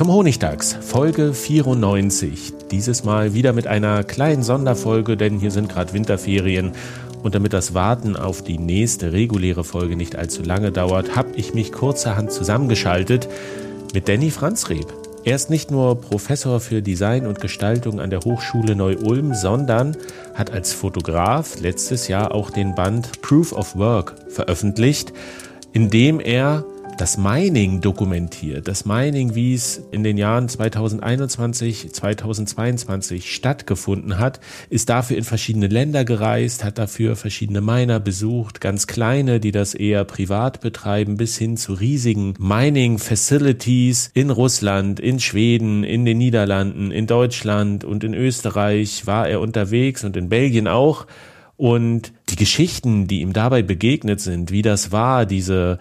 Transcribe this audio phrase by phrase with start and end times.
[0.00, 2.54] Zum Honigdachs, Folge 94.
[2.70, 6.72] Dieses Mal wieder mit einer kleinen Sonderfolge, denn hier sind gerade Winterferien.
[7.22, 11.52] Und damit das Warten auf die nächste reguläre Folge nicht allzu lange dauert, habe ich
[11.52, 13.28] mich kurzerhand zusammengeschaltet
[13.92, 14.86] mit Danny Franzreb.
[15.24, 19.98] Er ist nicht nur Professor für Design und Gestaltung an der Hochschule Neu-Ulm, sondern
[20.32, 25.12] hat als Fotograf letztes Jahr auch den Band Proof of Work veröffentlicht,
[25.74, 26.64] in dem er
[27.00, 28.68] das Mining dokumentiert.
[28.68, 35.68] Das Mining, wie es in den Jahren 2021, 2022 stattgefunden hat, ist dafür in verschiedene
[35.68, 41.38] Länder gereist, hat dafür verschiedene Miner besucht, ganz kleine, die das eher privat betreiben, bis
[41.38, 48.04] hin zu riesigen Mining Facilities in Russland, in Schweden, in den Niederlanden, in Deutschland und
[48.04, 51.06] in Österreich war er unterwegs und in Belgien auch.
[51.56, 55.78] Und die Geschichten, die ihm dabei begegnet sind, wie das war, diese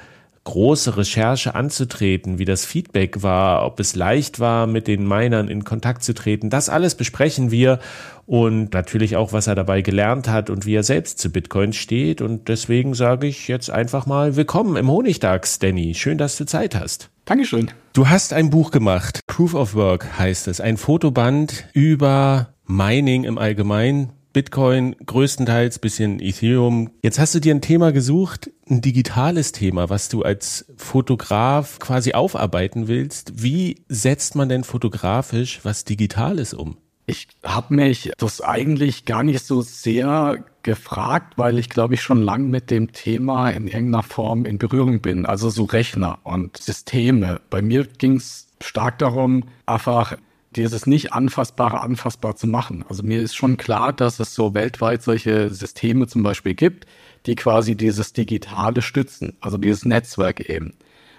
[0.49, 5.63] große Recherche anzutreten, wie das Feedback war, ob es leicht war, mit den Minern in
[5.63, 6.49] Kontakt zu treten.
[6.49, 7.77] Das alles besprechen wir
[8.25, 12.19] und natürlich auch, was er dabei gelernt hat und wie er selbst zu Bitcoin steht.
[12.19, 15.93] Und deswegen sage ich jetzt einfach mal willkommen im Honigdachs, Danny.
[15.93, 17.11] Schön, dass du Zeit hast.
[17.25, 17.69] Dankeschön.
[17.93, 19.19] Du hast ein Buch gemacht.
[19.27, 20.59] Proof of Work heißt es.
[20.59, 24.13] Ein Fotoband über Mining im Allgemeinen.
[24.33, 26.91] Bitcoin größtenteils, bisschen Ethereum.
[27.01, 32.13] Jetzt hast du dir ein Thema gesucht, ein digitales Thema, was du als Fotograf quasi
[32.13, 33.43] aufarbeiten willst.
[33.43, 36.77] Wie setzt man denn fotografisch was Digitales um?
[37.07, 42.21] Ich habe mich das eigentlich gar nicht so sehr gefragt, weil ich glaube ich schon
[42.21, 45.25] lang mit dem Thema in irgendeiner Form in Berührung bin.
[45.25, 47.41] Also so Rechner und Systeme.
[47.49, 50.17] Bei mir ging es stark darum, einfach
[50.55, 52.83] dieses nicht anfassbare anfassbar zu machen.
[52.89, 56.87] Also mir ist schon klar, dass es so weltweit solche Systeme zum Beispiel gibt,
[57.25, 60.73] die quasi dieses Digitale stützen, also dieses Netzwerk eben.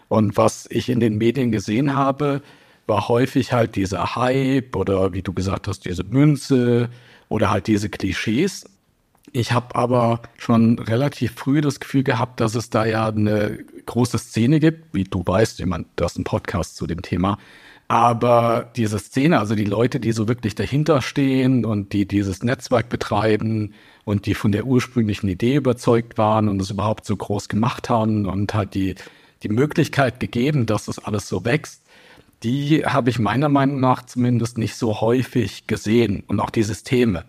[0.09, 2.43] Und was ich in den Medien gesehen habe,
[2.87, 6.91] war häufig halt dieser Hype oder wie du gesagt hast, diese Münze
[7.29, 8.65] oder halt diese Klischees.
[9.33, 14.19] Ich habe aber schon relativ früh das Gefühl gehabt, dass es da ja eine große
[14.19, 17.39] Szene gibt, wie du weißt, jemand, du hast einen Podcast zu dem Thema,
[17.87, 22.89] aber diese Szene, also die Leute, die so wirklich dahinter stehen und die dieses Netzwerk
[22.89, 23.75] betreiben
[24.05, 28.27] und die von der ursprünglichen Idee überzeugt waren und es überhaupt so groß gemacht haben
[28.27, 28.95] und halt die,
[29.43, 31.83] die Möglichkeit gegeben, dass das alles so wächst,
[32.43, 36.23] die habe ich meiner Meinung nach zumindest nicht so häufig gesehen.
[36.27, 37.25] Und auch die Systeme.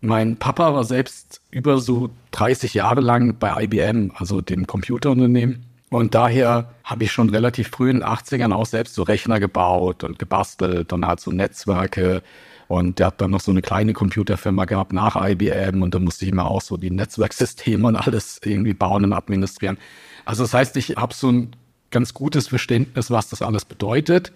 [0.00, 5.66] Mein Papa war selbst über so 30 Jahre lang bei IBM, also dem Computerunternehmen.
[5.90, 10.04] Und daher habe ich schon relativ früh in den 80ern auch selbst so Rechner gebaut
[10.04, 12.22] und gebastelt und halt so Netzwerke.
[12.68, 16.24] Und der hat dann noch so eine kleine Computerfirma gehabt nach IBM und da musste
[16.24, 19.76] ich immer auch so die Netzwerksysteme und alles irgendwie bauen und administrieren.
[20.24, 21.56] Also das heißt, ich habe so ein
[21.90, 24.32] ganz gutes Verständnis, was das alles bedeutet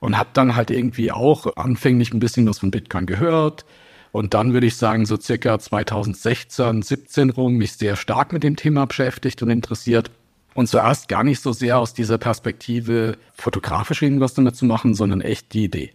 [0.00, 3.64] und habe dann halt irgendwie auch anfänglich ein bisschen was von Bitcoin gehört.
[4.12, 8.56] Und dann würde ich sagen, so circa 2016, 17 rum mich sehr stark mit dem
[8.56, 10.10] Thema beschäftigt und interessiert.
[10.54, 15.20] Und zuerst gar nicht so sehr aus dieser Perspektive, fotografisch irgendwas damit zu machen, sondern
[15.20, 15.92] echt die Idee.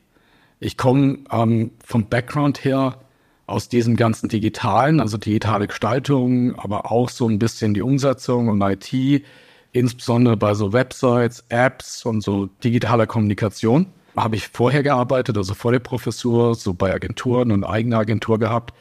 [0.60, 3.00] Ich komme ähm, vom Background her
[3.46, 8.62] aus diesem ganzen Digitalen, also digitale Gestaltung, aber auch so ein bisschen die Umsetzung und
[8.62, 9.24] IT,
[9.74, 13.88] insbesondere bei so Websites, Apps und so digitaler Kommunikation.
[14.16, 18.74] Habe ich vorher gearbeitet, also vor der Professur, so bei Agenturen und eigener Agentur gehabt.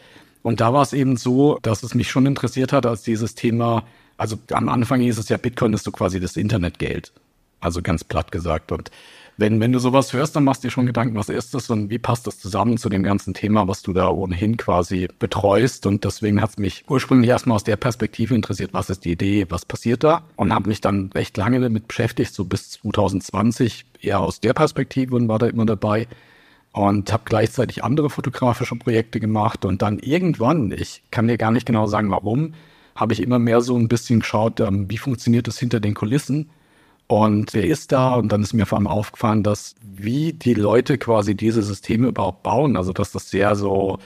[0.42, 3.84] Und da war es eben so, dass es mich schon interessiert hat, als dieses Thema
[4.22, 7.12] also am Anfang hieß es ja, Bitcoin ist so quasi das Internetgeld.
[7.60, 8.70] Also ganz platt gesagt.
[8.70, 8.90] Und
[9.36, 11.90] wenn, wenn du sowas hörst, dann machst du dir schon Gedanken, was ist das und
[11.90, 15.86] wie passt das zusammen zu dem ganzen Thema, was du da ohnehin quasi betreust.
[15.86, 19.46] Und deswegen hat es mich ursprünglich erstmal aus der Perspektive interessiert, was ist die Idee,
[19.48, 20.22] was passiert da?
[20.36, 25.16] Und habe mich dann recht lange damit beschäftigt, so bis 2020 eher aus der Perspektive
[25.16, 26.08] und war da immer dabei
[26.72, 31.66] und habe gleichzeitig andere fotografische Projekte gemacht und dann irgendwann, ich kann dir gar nicht
[31.66, 32.54] genau sagen warum,
[32.94, 36.50] habe ich immer mehr so ein bisschen geschaut, ähm, wie funktioniert das hinter den Kulissen
[37.12, 40.96] und wer ist da und dann ist mir vor allem aufgefallen, dass wie die Leute
[40.96, 43.98] quasi diese Systeme überhaupt bauen, also dass das sehr so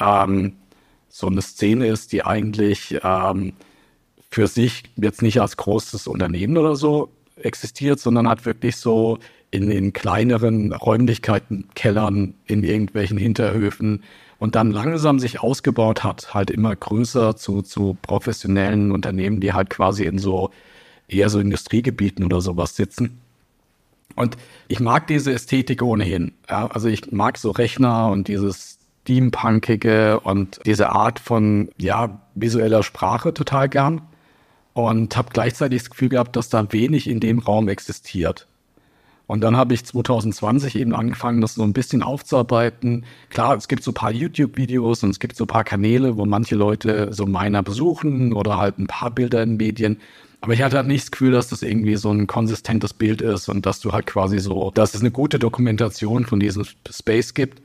[0.00, 0.54] ähm,
[1.08, 3.52] so eine Szene ist, die eigentlich ähm,
[4.30, 9.18] für sich jetzt nicht als großes Unternehmen oder so existiert, sondern hat wirklich so
[9.52, 14.02] in den kleineren Räumlichkeiten, Kellern, in irgendwelchen Hinterhöfen
[14.40, 19.70] und dann langsam sich ausgebaut hat, halt immer größer zu, zu professionellen Unternehmen, die halt
[19.70, 20.50] quasi in so
[21.10, 23.20] eher so Industriegebieten oder sowas sitzen.
[24.16, 24.36] Und
[24.68, 26.32] ich mag diese Ästhetik ohnehin.
[26.48, 32.82] Ja, also ich mag so Rechner und dieses Steampunkige und diese Art von ja, visueller
[32.82, 34.02] Sprache total gern.
[34.72, 38.46] Und habe gleichzeitig das Gefühl gehabt, dass da wenig in dem Raum existiert.
[39.26, 43.04] Und dann habe ich 2020 eben angefangen, das so ein bisschen aufzuarbeiten.
[43.28, 46.24] Klar, es gibt so ein paar YouTube-Videos und es gibt so ein paar Kanäle, wo
[46.24, 50.00] manche Leute so meiner besuchen oder halt ein paar Bilder in Medien.
[50.40, 53.48] Aber ich hatte halt nicht das Gefühl, dass das irgendwie so ein konsistentes Bild ist
[53.48, 57.60] und dass du halt quasi so, dass es eine gute Dokumentation von diesem Space gibt,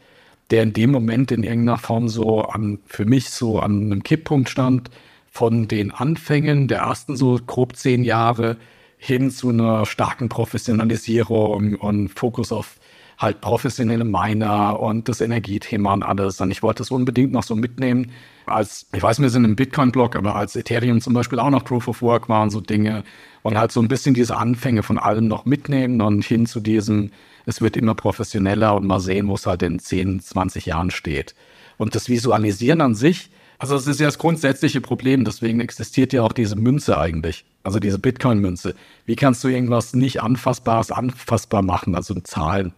[0.52, 4.50] der in dem Moment in irgendeiner Form so an, für mich so an einem Kipppunkt
[4.50, 4.90] stand,
[5.32, 8.58] von den Anfängen der ersten so grob zehn Jahre
[8.98, 12.78] hin zu einer starken Professionalisierung und Fokus auf
[13.18, 16.42] halt professionelle Miner und das Energiethema und alles.
[16.42, 18.12] Und ich wollte das unbedingt noch so mitnehmen.
[18.46, 21.88] Als, ich weiß, wir sind im Bitcoin-Block, aber als Ethereum zum Beispiel auch noch Proof
[21.88, 23.04] of Work waren, so Dinge.
[23.44, 27.12] Und halt so ein bisschen diese Anfänge von allem noch mitnehmen und hin zu diesem,
[27.46, 31.36] es wird immer professioneller und mal sehen, wo es halt in 10, 20 Jahren steht.
[31.78, 36.24] Und das Visualisieren an sich, also es ist ja das grundsätzliche Problem, deswegen existiert ja
[36.24, 38.76] auch diese Münze eigentlich, also diese Bitcoin-Münze.
[39.06, 42.74] Wie kannst du irgendwas nicht Anfassbares anfassbar machen, also Zahlen?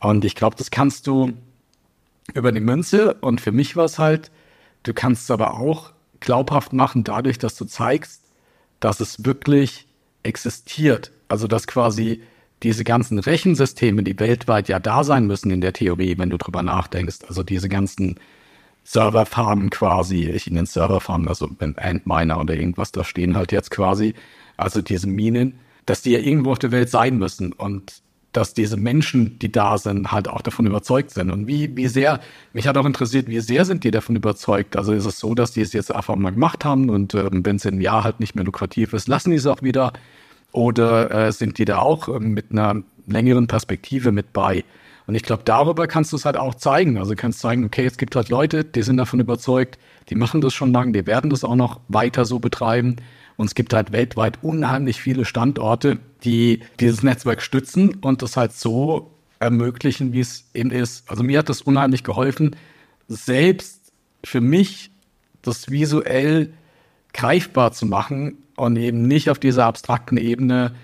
[0.00, 1.32] Und ich glaube, das kannst du
[2.34, 4.30] über die Münze und für mich war es halt,
[4.82, 8.22] du kannst es aber auch glaubhaft machen dadurch, dass du zeigst,
[8.80, 9.86] dass es wirklich
[10.22, 11.12] existiert.
[11.28, 12.22] Also dass quasi
[12.62, 16.62] diese ganzen Rechensysteme, die weltweit ja da sein müssen in der Theorie, wenn du drüber
[16.62, 18.18] nachdenkst, also diese ganzen
[18.84, 24.14] Serverfarmen quasi, ich nenne Serverfarmen, also Antminer oder irgendwas, da stehen halt jetzt quasi,
[24.56, 28.02] also diese Minen, dass die ja irgendwo auf der Welt sein müssen und
[28.38, 31.32] dass diese Menschen, die da sind, halt auch davon überzeugt sind.
[31.32, 32.20] Und wie, wie sehr,
[32.52, 34.76] mich hat auch interessiert, wie sehr sind die davon überzeugt?
[34.76, 37.56] Also ist es so, dass die es jetzt einfach mal gemacht haben und äh, wenn
[37.56, 39.92] es in einem Jahr halt nicht mehr lukrativ ist, lassen die es auch wieder?
[40.52, 44.64] Oder äh, sind die da auch äh, mit einer längeren Perspektive mit bei?
[45.08, 46.96] Und ich glaube, darüber kannst du es halt auch zeigen.
[46.96, 49.78] Also kannst zeigen, okay, es gibt halt Leute, die sind davon überzeugt,
[50.10, 52.96] die machen das schon lange, die werden das auch noch weiter so betreiben.
[53.38, 58.52] Und es gibt halt weltweit unheimlich viele Standorte, die dieses Netzwerk stützen und das halt
[58.52, 61.08] so ermöglichen, wie es eben ist.
[61.10, 62.56] Also mir hat das unheimlich geholfen,
[63.06, 63.92] selbst
[64.22, 64.90] für mich
[65.40, 66.52] das visuell
[67.14, 70.74] greifbar zu machen und eben nicht auf dieser abstrakten Ebene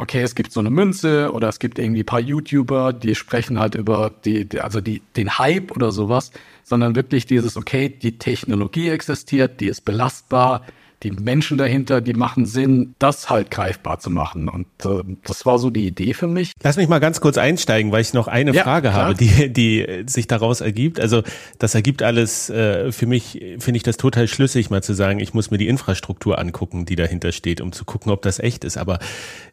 [0.00, 3.60] okay, es gibt so eine Münze oder es gibt irgendwie ein paar YouTuber, die sprechen
[3.60, 6.32] halt über die, also die, den Hype oder sowas,
[6.64, 10.62] sondern wirklich dieses, okay, die Technologie existiert, die ist belastbar,
[11.02, 14.48] die Menschen dahinter, die machen Sinn, das halt greifbar zu machen.
[14.48, 16.52] Und äh, das war so die Idee für mich.
[16.62, 19.06] Lass mich mal ganz kurz einsteigen, weil ich noch eine ja, Frage klar.
[19.06, 21.00] habe, die, die sich daraus ergibt.
[21.00, 21.22] Also
[21.58, 25.32] das ergibt alles, äh, für mich finde ich das total schlüssig, mal zu sagen, ich
[25.32, 28.76] muss mir die Infrastruktur angucken, die dahinter steht, um zu gucken, ob das echt ist.
[28.76, 28.98] Aber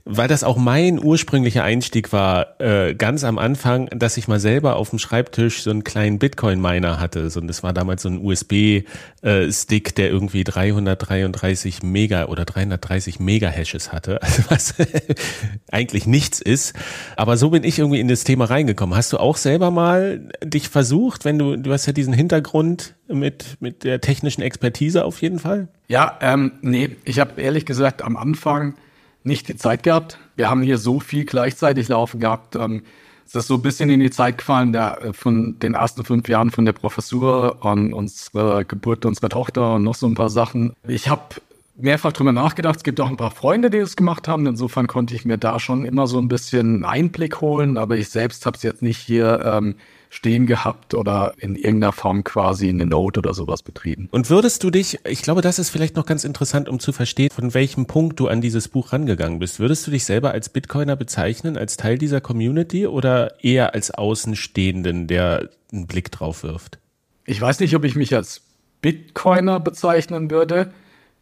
[0.03, 4.75] weil das auch mein ursprünglicher Einstieg war, äh, ganz am Anfang, dass ich mal selber
[4.75, 7.29] auf dem Schreibtisch so einen kleinen Bitcoin-Miner hatte.
[7.29, 12.45] So, und das war damals so ein USB-Stick, äh, der irgendwie 333 330 Mega oder
[12.45, 14.75] 330 Mega-Hashes hatte, also was
[15.71, 16.75] eigentlich nichts ist.
[17.15, 18.95] Aber so bin ich irgendwie in das Thema reingekommen.
[18.95, 23.57] Hast du auch selber mal dich versucht, wenn du, du hast ja diesen Hintergrund mit,
[23.59, 25.67] mit der technischen Expertise auf jeden Fall?
[25.87, 28.75] Ja, ähm, nee, ich habe ehrlich gesagt am Anfang
[29.23, 30.17] nicht die Zeit gehabt.
[30.35, 32.55] Wir haben hier so viel gleichzeitig laufen gehabt.
[32.55, 32.83] Ähm,
[33.27, 36.29] es ist so ein bisschen in die Zeit gefallen, der, äh, von den ersten fünf
[36.29, 40.73] Jahren von der Professur und unserer Geburt unserer Tochter und noch so ein paar Sachen.
[40.87, 41.35] Ich habe
[41.75, 42.77] mehrfach drüber nachgedacht.
[42.77, 44.47] Es gibt auch ein paar Freunde, die das gemacht haben.
[44.47, 48.45] Insofern konnte ich mir da schon immer so ein bisschen Einblick holen, aber ich selbst
[48.45, 49.75] habe es jetzt nicht hier ähm,
[50.09, 54.07] stehen gehabt oder in irgendeiner Form quasi eine Note oder sowas betrieben.
[54.11, 57.29] Und würdest du dich, ich glaube, das ist vielleicht noch ganz interessant, um zu verstehen,
[57.33, 59.59] von welchem Punkt du an dieses Buch rangegangen bist.
[59.59, 65.07] Würdest du dich selber als Bitcoiner bezeichnen, als Teil dieser Community oder eher als Außenstehenden,
[65.07, 66.79] der einen Blick drauf wirft?
[67.25, 68.41] Ich weiß nicht, ob ich mich als
[68.81, 70.71] Bitcoiner bezeichnen würde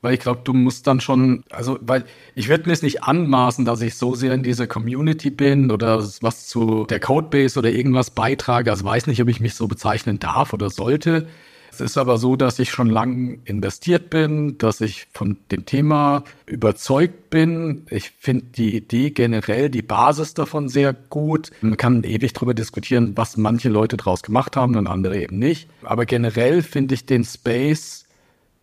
[0.06, 3.66] weil ich glaube, du musst dann schon, also, weil ich werde mir es nicht anmaßen,
[3.66, 8.12] dass ich so sehr in dieser Community bin oder was zu der Codebase oder irgendwas
[8.12, 8.70] beitrage.
[8.70, 11.28] Also weiß nicht, ob ich mich so bezeichnen darf oder sollte.
[11.72, 16.24] Es ist aber so, dass ich schon lange investiert bin, dass ich von dem Thema
[16.46, 17.88] überzeugt bin.
[17.90, 21.50] Ich finde die Idee generell, die Basis davon sehr gut.
[21.62, 25.68] Man kann ewig darüber diskutieren, was manche Leute draus gemacht haben und andere eben nicht.
[25.82, 28.05] Aber generell finde ich den Space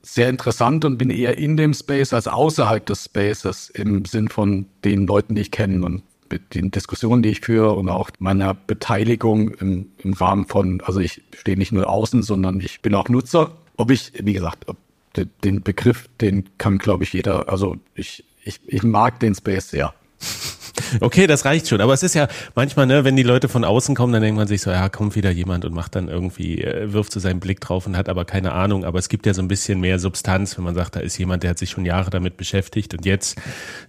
[0.03, 4.67] sehr interessant und bin eher in dem Space als außerhalb des Spaces im Sinn von
[4.85, 8.55] den Leuten, die ich kenne und mit den Diskussionen, die ich führe und auch meiner
[8.55, 13.09] Beteiligung im, im Rahmen von, also ich stehe nicht nur außen, sondern ich bin auch
[13.09, 13.53] Nutzer.
[13.77, 14.67] Ob ich, wie gesagt,
[15.45, 19.95] den Begriff, den kann, glaube ich, jeder, also ich, ich, ich mag den Space sehr.
[21.01, 21.81] Okay, das reicht schon.
[21.81, 24.49] Aber es ist ja manchmal, ne, wenn die Leute von außen kommen, dann denkt man
[24.49, 27.61] sich so, ja, kommt wieder jemand und macht dann irgendwie, äh, wirft so seinen Blick
[27.61, 28.85] drauf und hat aber keine Ahnung.
[28.85, 31.43] Aber es gibt ja so ein bisschen mehr Substanz, wenn man sagt, da ist jemand,
[31.43, 33.41] der hat sich schon Jahre damit beschäftigt und jetzt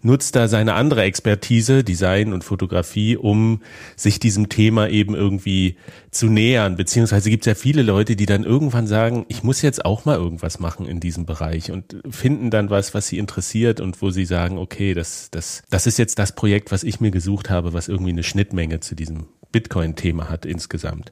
[0.02, 3.62] nutzt er seine andere Expertise, Design und Fotografie, um
[3.96, 5.78] sich diesem Thema eben irgendwie
[6.16, 6.76] zu nähern.
[6.76, 10.18] Beziehungsweise gibt es ja viele Leute, die dann irgendwann sagen, ich muss jetzt auch mal
[10.18, 14.26] irgendwas machen in diesem Bereich und finden dann was, was sie interessiert und wo sie
[14.26, 17.88] sagen, okay, das, das, das ist jetzt das Projekt, was ich mir gesucht habe, was
[17.88, 21.12] irgendwie eine Schnittmenge zu diesem Bitcoin-Thema hat insgesamt.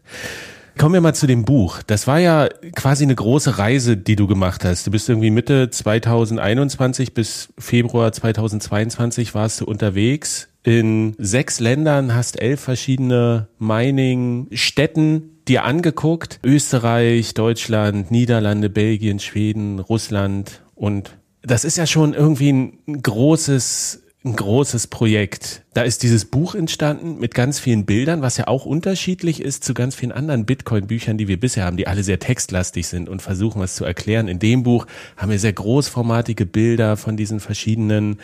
[0.81, 1.83] Kommen wir mal zu dem Buch.
[1.83, 4.87] Das war ja quasi eine große Reise, die du gemacht hast.
[4.87, 12.41] Du bist irgendwie Mitte 2021 bis Februar 2022 warst du unterwegs in sechs Ländern, hast
[12.41, 16.39] elf verschiedene Mining-Städten dir angeguckt.
[16.43, 24.35] Österreich, Deutschland, Niederlande, Belgien, Schweden, Russland und das ist ja schon irgendwie ein großes ein
[24.35, 25.63] großes Projekt.
[25.73, 29.73] Da ist dieses Buch entstanden mit ganz vielen Bildern, was ja auch unterschiedlich ist zu
[29.73, 33.61] ganz vielen anderen Bitcoin-Büchern, die wir bisher haben, die alle sehr textlastig sind und versuchen,
[33.61, 34.27] was zu erklären.
[34.27, 34.85] In dem Buch
[35.17, 38.19] haben wir sehr großformatige Bilder von diesen verschiedenen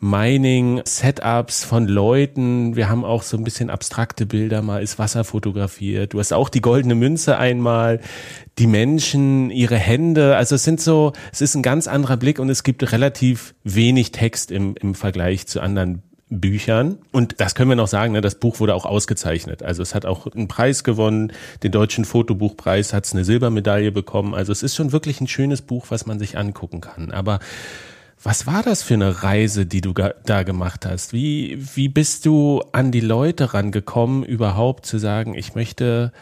[0.00, 2.74] Mining-Setups von Leuten.
[2.74, 6.14] Wir haben auch so ein bisschen abstrakte Bilder, mal ist Wasser fotografiert.
[6.14, 8.00] Du hast auch die goldene Münze einmal,
[8.58, 10.36] die Menschen, ihre Hände.
[10.36, 14.12] Also es sind so, es ist ein ganz anderer Blick und es gibt relativ wenig
[14.12, 16.98] Text im, im Vergleich zu anderen Büchern.
[17.12, 19.62] Und das können wir noch sagen, ne, das Buch wurde auch ausgezeichnet.
[19.62, 21.32] Also es hat auch einen Preis gewonnen,
[21.62, 24.34] den Deutschen Fotobuchpreis hat es eine Silbermedaille bekommen.
[24.34, 27.10] Also es ist schon wirklich ein schönes Buch, was man sich angucken kann.
[27.10, 27.38] Aber
[28.22, 31.12] was war das für eine Reise, die du da gemacht hast?
[31.12, 36.12] Wie, wie bist du an die Leute rangekommen, überhaupt zu sagen, ich möchte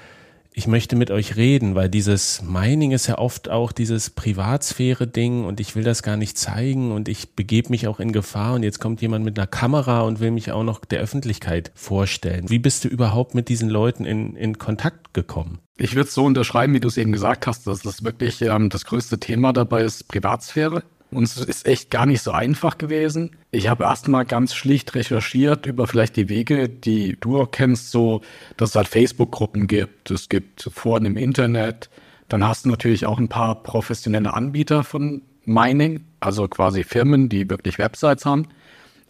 [0.52, 5.60] ich möchte mit euch reden, weil dieses Mining ist ja oft auch dieses Privatsphäre-Ding und
[5.60, 8.80] ich will das gar nicht zeigen und ich begebe mich auch in Gefahr und jetzt
[8.80, 12.50] kommt jemand mit einer Kamera und will mich auch noch der Öffentlichkeit vorstellen.
[12.50, 15.60] Wie bist du überhaupt mit diesen Leuten in, in Kontakt gekommen?
[15.76, 18.70] Ich würde es so unterschreiben, wie du es eben gesagt hast, dass das wirklich ähm,
[18.70, 20.82] das größte Thema dabei ist Privatsphäre.
[21.10, 23.36] Und es ist echt gar nicht so einfach gewesen.
[23.50, 28.20] Ich habe erstmal ganz schlicht recherchiert über vielleicht die Wege, die du auch kennst, so,
[28.56, 31.90] dass es halt Facebook-Gruppen gibt, es gibt Foren im Internet.
[32.28, 37.50] Dann hast du natürlich auch ein paar professionelle Anbieter von Mining, also quasi Firmen, die
[37.50, 38.46] wirklich Websites haben.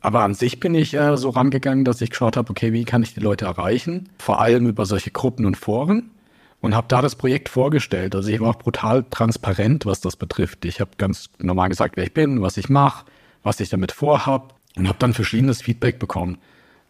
[0.01, 3.03] Aber an sich bin ich äh, so rangegangen, dass ich geschaut habe, okay, wie kann
[3.03, 4.09] ich die Leute erreichen?
[4.19, 6.11] Vor allem über solche Gruppen und Foren
[6.61, 8.15] und habe da das Projekt vorgestellt.
[8.15, 10.65] Also ich war auch brutal transparent, was das betrifft.
[10.65, 13.07] Ich habe ganz normal gesagt, wer ich bin, was ich mache,
[13.43, 16.39] was ich damit vorhab und habe dann verschiedenes Feedback bekommen.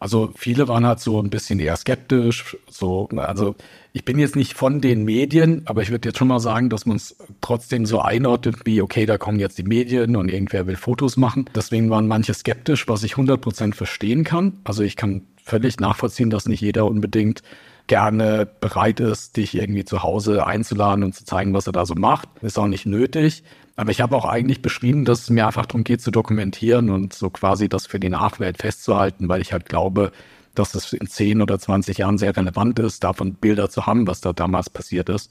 [0.01, 2.57] Also viele waren halt so ein bisschen eher skeptisch.
[2.67, 3.55] So, also
[3.93, 6.87] ich bin jetzt nicht von den Medien, aber ich würde jetzt schon mal sagen, dass
[6.87, 10.75] man es trotzdem so einordnet wie, okay, da kommen jetzt die Medien und irgendwer will
[10.75, 11.45] Fotos machen.
[11.53, 14.59] Deswegen waren manche skeptisch, was ich 100% verstehen kann.
[14.63, 17.43] Also ich kann völlig nachvollziehen, dass nicht jeder unbedingt
[17.91, 21.93] gerne bereit ist, dich irgendwie zu Hause einzuladen und zu zeigen, was er da so
[21.93, 22.29] macht.
[22.41, 23.43] Ist auch nicht nötig.
[23.75, 27.11] Aber ich habe auch eigentlich beschrieben, dass es mir einfach darum geht, zu dokumentieren und
[27.11, 30.13] so quasi das für die Nachwelt festzuhalten, weil ich halt glaube,
[30.55, 34.21] dass es in 10 oder 20 Jahren sehr relevant ist, davon Bilder zu haben, was
[34.21, 35.29] da damals passiert ist.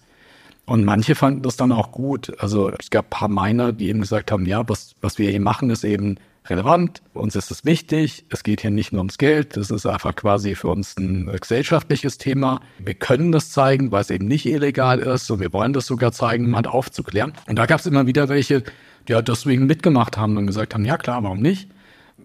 [0.67, 2.31] Und manche fanden das dann auch gut.
[2.41, 5.41] Also es gab ein paar Miner, die eben gesagt haben, ja, was, was wir hier
[5.41, 6.19] machen, ist eben
[6.51, 7.03] relevant.
[7.15, 8.25] Uns ist es wichtig.
[8.29, 9.57] Es geht hier nicht nur ums Geld.
[9.57, 12.61] Das ist einfach quasi für uns ein gesellschaftliches Thema.
[12.79, 15.31] Wir können das zeigen, weil es eben nicht illegal ist.
[15.31, 17.33] Und wir wollen das sogar zeigen, um halt aufzuklären.
[17.49, 18.63] Und da gab es immer wieder welche,
[19.09, 21.69] die halt deswegen mitgemacht haben und gesagt haben, ja klar, warum nicht?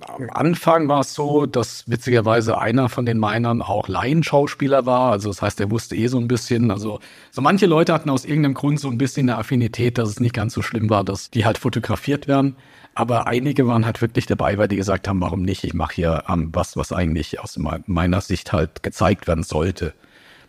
[0.07, 5.11] am Anfang war es so, dass witzigerweise einer von den Minern auch Laienschauspieler war.
[5.11, 6.71] Also das heißt, er wusste eh so ein bisschen.
[6.71, 6.99] Also
[7.31, 10.33] so manche Leute hatten aus irgendeinem Grund so ein bisschen eine Affinität, dass es nicht
[10.33, 12.55] ganz so schlimm war, dass die halt fotografiert werden.
[12.95, 15.65] Aber einige waren halt wirklich dabei, weil die gesagt haben, warum nicht?
[15.65, 19.93] Ich mache hier ähm, was, was eigentlich aus meiner Sicht halt gezeigt werden sollte.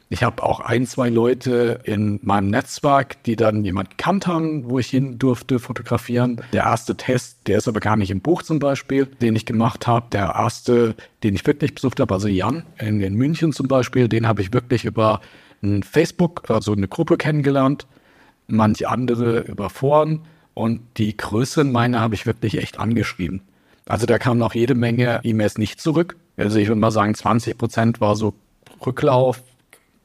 [0.09, 4.79] Ich habe auch ein, zwei Leute in meinem Netzwerk, die dann jemand gekannt haben, wo
[4.79, 6.41] ich hin durfte fotografieren.
[6.53, 9.89] Der erste Test, der ist aber gar nicht im Buch zum Beispiel, den ich gemacht
[9.89, 10.07] habe.
[10.13, 14.29] Der erste, den ich wirklich besucht habe, also Jan in, in München zum Beispiel, den
[14.29, 15.21] habe ich wirklich über
[15.61, 17.89] ein Facebook, also eine Gruppe kennengelernt.
[18.47, 20.21] Manche andere über Foren.
[20.57, 23.43] Und die größeren meine habe ich wirklich echt angeschrieben.
[23.85, 26.17] Also da kamen noch jede Menge E-Mails nicht zurück.
[26.39, 28.33] Also ich würde mal sagen, 20 Prozent war so
[28.85, 29.43] Rücklauf,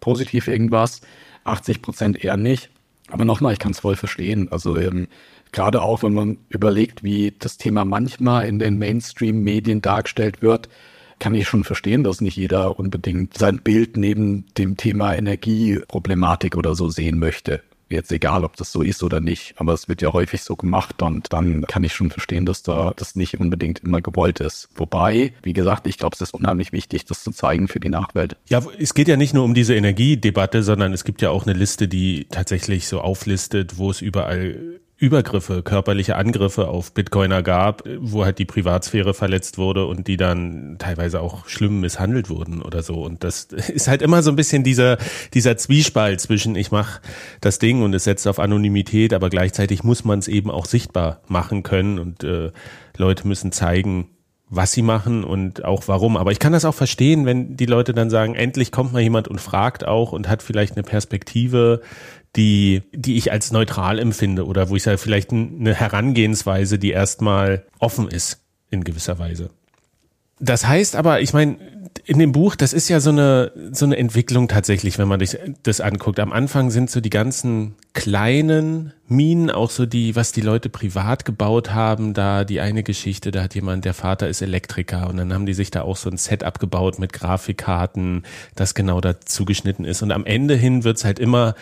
[0.02, 1.00] positiv irgendwas,
[1.46, 2.70] 80 Prozent eher nicht.
[3.08, 4.52] Aber nochmal, ich kann es voll verstehen.
[4.52, 5.08] Also ähm,
[5.54, 10.68] gerade auch, wenn man überlegt, wie das Thema manchmal in den Mainstream-Medien dargestellt wird,
[11.20, 16.76] kann ich schon verstehen, dass nicht jeder unbedingt sein Bild neben dem Thema Energieproblematik oder
[16.76, 20.14] so sehen möchte jetzt egal, ob das so ist oder nicht, aber es wird ja
[20.14, 24.02] häufig so gemacht und dann kann ich schon verstehen, dass da das nicht unbedingt immer
[24.02, 24.70] gewollt ist.
[24.76, 28.36] Wobei, wie gesagt, ich glaube, es ist unheimlich wichtig, das zu zeigen für die Nachwelt.
[28.50, 31.58] Ja, es geht ja nicht nur um diese Energiedebatte, sondern es gibt ja auch eine
[31.58, 38.24] Liste, die tatsächlich so auflistet, wo es überall Übergriffe, körperliche Angriffe auf Bitcoiner gab, wo
[38.24, 43.02] halt die Privatsphäre verletzt wurde und die dann teilweise auch schlimm misshandelt wurden oder so.
[43.02, 44.98] Und das ist halt immer so ein bisschen dieser,
[45.34, 47.02] dieser Zwiespalt zwischen ich mache
[47.42, 51.22] das Ding und es setzt auf Anonymität, aber gleichzeitig muss man es eben auch sichtbar
[51.28, 52.52] machen können und äh,
[52.96, 54.08] Leute müssen zeigen,
[54.52, 56.16] was sie machen und auch warum.
[56.18, 59.30] Aber ich kann das auch verstehen, wenn die Leute dann sagen, endlich kommt mal jemand
[59.30, 61.82] und fragt auch und hat vielleicht eine Perspektive,
[62.36, 67.66] die, die ich als neutral empfinde oder wo ich sage, vielleicht eine Herangehensweise, die erstmal
[67.80, 69.50] offen ist in gewisser Weise.
[70.40, 71.58] Das heißt aber, ich meine,
[72.06, 75.38] in dem Buch, das ist ja so eine, so eine Entwicklung tatsächlich, wenn man sich
[75.62, 76.20] das anguckt.
[76.20, 81.26] Am Anfang sind so die ganzen kleinen Minen, auch so die, was die Leute privat
[81.26, 85.34] gebaut haben, da die eine Geschichte, da hat jemand, der Vater ist Elektriker und dann
[85.34, 88.24] haben die sich da auch so ein Setup gebaut mit Grafikkarten,
[88.56, 90.02] das genau dazu geschnitten ist.
[90.02, 91.56] Und am Ende hin wird's halt immer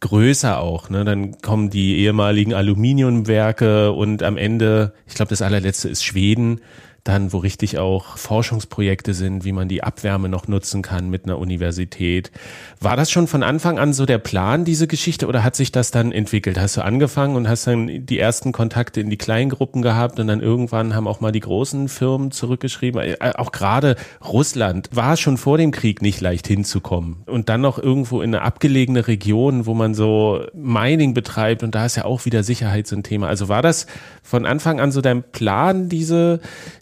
[0.00, 0.90] größer auch.
[0.90, 1.04] Ne?
[1.04, 6.60] Dann kommen die ehemaligen Aluminiumwerke und am Ende, ich glaube, das allerletzte ist Schweden
[7.04, 11.38] dann, wo richtig auch Forschungsprojekte sind, wie man die Abwärme noch nutzen kann mit einer
[11.38, 12.30] Universität.
[12.80, 15.90] War das schon von Anfang an so der Plan, diese Geschichte, oder hat sich das
[15.90, 16.58] dann entwickelt?
[16.58, 20.26] Hast du angefangen und hast dann die ersten Kontakte in die kleinen Gruppen gehabt und
[20.26, 23.00] dann irgendwann haben auch mal die großen Firmen zurückgeschrieben?
[23.00, 27.22] Äh, auch gerade Russland war schon vor dem Krieg nicht leicht hinzukommen.
[27.26, 31.86] Und dann noch irgendwo in eine abgelegene Region, wo man so Mining betreibt und da
[31.86, 33.28] ist ja auch wieder Sicherheit so ein Thema.
[33.28, 33.86] Also war das
[34.22, 36.40] von Anfang an so dein Plan, diese,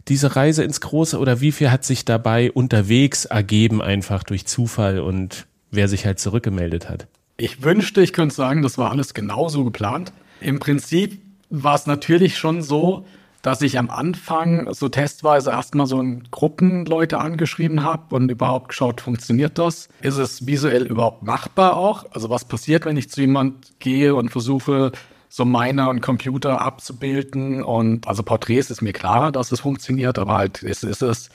[0.09, 5.01] diese Reise ins Große oder wie viel hat sich dabei unterwegs ergeben, einfach durch Zufall
[5.01, 7.07] und wer sich halt zurückgemeldet hat?
[7.37, 10.13] Ich wünschte, ich könnte sagen, das war alles genauso geplant.
[10.41, 13.07] Im Prinzip war es natürlich schon so,
[13.43, 18.71] dass ich am Anfang so testweise erstmal so in Gruppen Leute angeschrieben habe und überhaupt
[18.71, 19.89] geschaut, funktioniert das?
[20.03, 22.07] Ist es visuell überhaupt machbar auch?
[22.11, 24.91] Also was passiert, wenn ich zu jemand gehe und versuche,
[25.29, 27.63] so Miner und Computer abzubilden.
[27.63, 31.31] Und also Porträts ist mir klar, dass es funktioniert, aber halt ist, ist es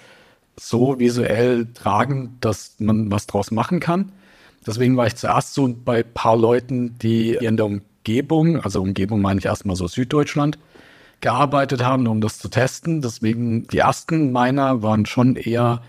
[0.57, 4.11] so visuell tragend, dass man was draus machen kann.
[4.65, 9.39] Deswegen war ich zuerst so bei paar Leuten, die in der Umgebung, also Umgebung meine
[9.39, 10.57] ich erstmal so Süddeutschland,
[11.21, 13.01] gearbeitet haben, um das zu testen.
[13.01, 15.81] Deswegen die ersten Miner waren schon eher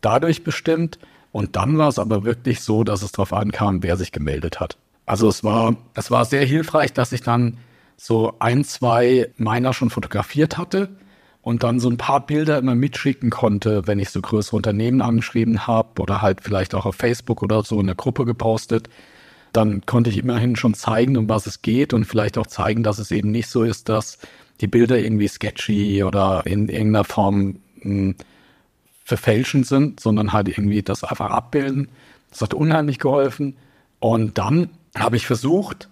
[0.00, 0.98] dadurch bestimmt.
[1.32, 4.76] Und dann war es aber wirklich so, dass es darauf ankam, wer sich gemeldet hat.
[5.08, 7.56] Also es war, es war sehr hilfreich, dass ich dann
[7.96, 10.90] so ein, zwei meiner schon fotografiert hatte
[11.40, 15.66] und dann so ein paar Bilder immer mitschicken konnte, wenn ich so größere Unternehmen angeschrieben
[15.66, 18.90] habe oder halt vielleicht auch auf Facebook oder so in der Gruppe gepostet.
[19.54, 22.98] Dann konnte ich immerhin schon zeigen, um was es geht und vielleicht auch zeigen, dass
[22.98, 24.18] es eben nicht so ist, dass
[24.60, 28.14] die Bilder irgendwie sketchy oder in irgendeiner Form mh, hm,
[29.04, 31.88] verfälschend sind, sondern halt irgendwie das einfach abbilden.
[32.28, 33.56] Das hat unheimlich geholfen.
[34.00, 35.88] Und dann habe ich versucht,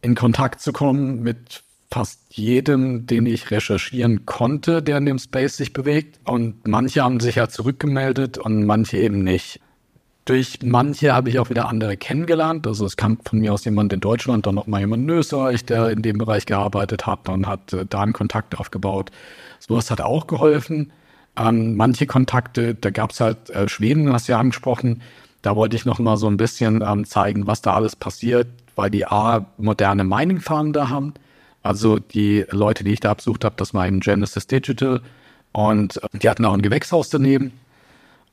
[0.00, 5.58] in Kontakt zu kommen mit fast jedem, den ich recherchieren konnte, der in dem Space
[5.58, 6.18] sich bewegt.
[6.24, 9.60] Und manche haben sich ja zurückgemeldet und manche eben nicht.
[10.24, 12.66] Durch manche habe ich auch wieder andere kennengelernt.
[12.66, 15.64] Also es kam von mir aus jemand in Deutschland, dann noch mal jemand in Österreich,
[15.64, 19.10] der in dem Bereich gearbeitet hat und hat äh, da einen Kontakt aufgebaut.
[19.58, 20.92] Sowas hat auch geholfen.
[21.36, 25.02] Ähm, manche Kontakte, da gab es halt äh, Schweden, hast du ja angesprochen,
[25.42, 28.90] da wollte ich noch mal so ein bisschen ähm, zeigen, was da alles passiert, weil
[28.90, 31.14] die A, moderne Mining-Farmen da haben.
[31.62, 35.00] Also die Leute, die ich da besucht habe, das war eben Genesis Digital,
[35.52, 37.52] Und die hatten auch ein Gewächshaus daneben.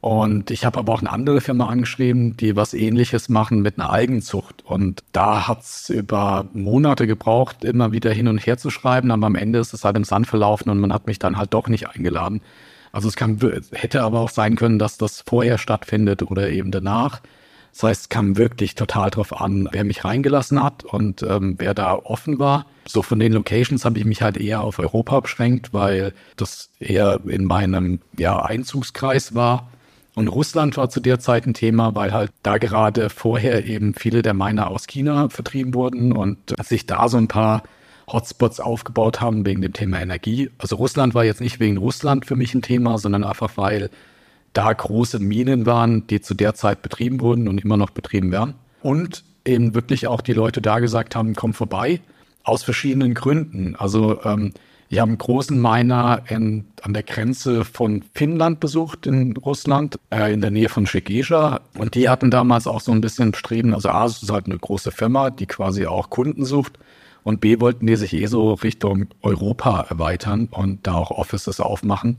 [0.02, 3.89] Und ich habe aber auch eine andere Firma angeschrieben, die was ähnliches machen mit einer
[3.89, 4.63] Algenzucht.
[4.65, 9.12] Und da hat's über Monate gebraucht, immer wieder hin und her zu schreiben.
[9.12, 11.54] Aber am Ende ist es halt im Sand verlaufen und man hat mich dann halt
[11.54, 12.41] doch nicht eingeladen.
[12.91, 13.39] Also es kann,
[13.71, 17.21] hätte aber auch sein können, dass das vorher stattfindet oder eben danach.
[17.71, 21.73] Das heißt, es kam wirklich total drauf an, wer mich reingelassen hat und ähm, wer
[21.73, 22.65] da offen war.
[22.88, 27.19] So von den Locations habe ich mich halt eher auf Europa beschränkt, weil das eher
[27.28, 29.69] in meinem ja, Einzugskreis war.
[30.15, 34.21] Und Russland war zu der Zeit ein Thema, weil halt da gerade vorher eben viele
[34.23, 37.63] der Miner aus China vertrieben wurden und sich da so ein paar
[38.12, 40.50] Hotspots aufgebaut haben wegen dem Thema Energie.
[40.58, 43.89] Also Russland war jetzt nicht wegen Russland für mich ein Thema, sondern einfach weil
[44.54, 48.56] da große Minen waren, die zu der Zeit betrieben wurden und immer noch betrieben werden.
[48.82, 52.02] Und eben wirklich auch die Leute da gesagt haben, komm vorbei,
[52.43, 53.76] aus verschiedenen Gründen.
[53.76, 54.54] Also ähm,
[54.89, 60.34] ich habe einen großen Miner in, an der Grenze von Finnland besucht in Russland, äh,
[60.34, 61.62] in der Nähe von Schegesha.
[61.78, 64.58] Und die hatten damals auch so ein bisschen Streben, also A, es ist halt eine
[64.58, 66.80] große Firma, die quasi auch Kunden sucht.
[67.23, 72.17] Und B, wollten die sich eh so Richtung Europa erweitern und da auch Offices aufmachen.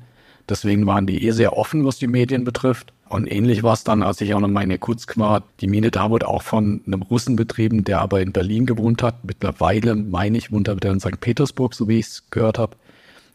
[0.49, 2.93] Deswegen waren die eh sehr offen, was die Medien betrifft.
[3.09, 5.43] Und ähnlich war es dann, als ich auch noch mal in Irkutsk war.
[5.61, 9.25] Die Mine da wurde auch von einem Russen betrieben, der aber in Berlin gewohnt hat.
[9.25, 11.21] Mittlerweile, meine ich, wohnt er wieder in St.
[11.21, 12.77] Petersburg, so wie ich es gehört habe.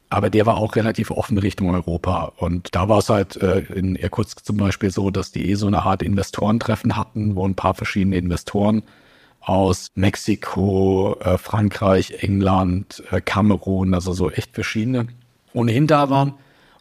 [0.10, 2.34] Aber der war auch relativ offen Richtung Europa.
[2.38, 5.67] Und da war es halt äh, in Irkutsk zum Beispiel so, dass die eh so
[5.67, 8.84] eine Art Investorentreffen hatten, wo ein paar verschiedene Investoren
[9.45, 15.08] aus Mexiko, äh, Frankreich, England, äh, Kamerun, also so echt verschiedene,
[15.53, 16.34] ohnehin da waren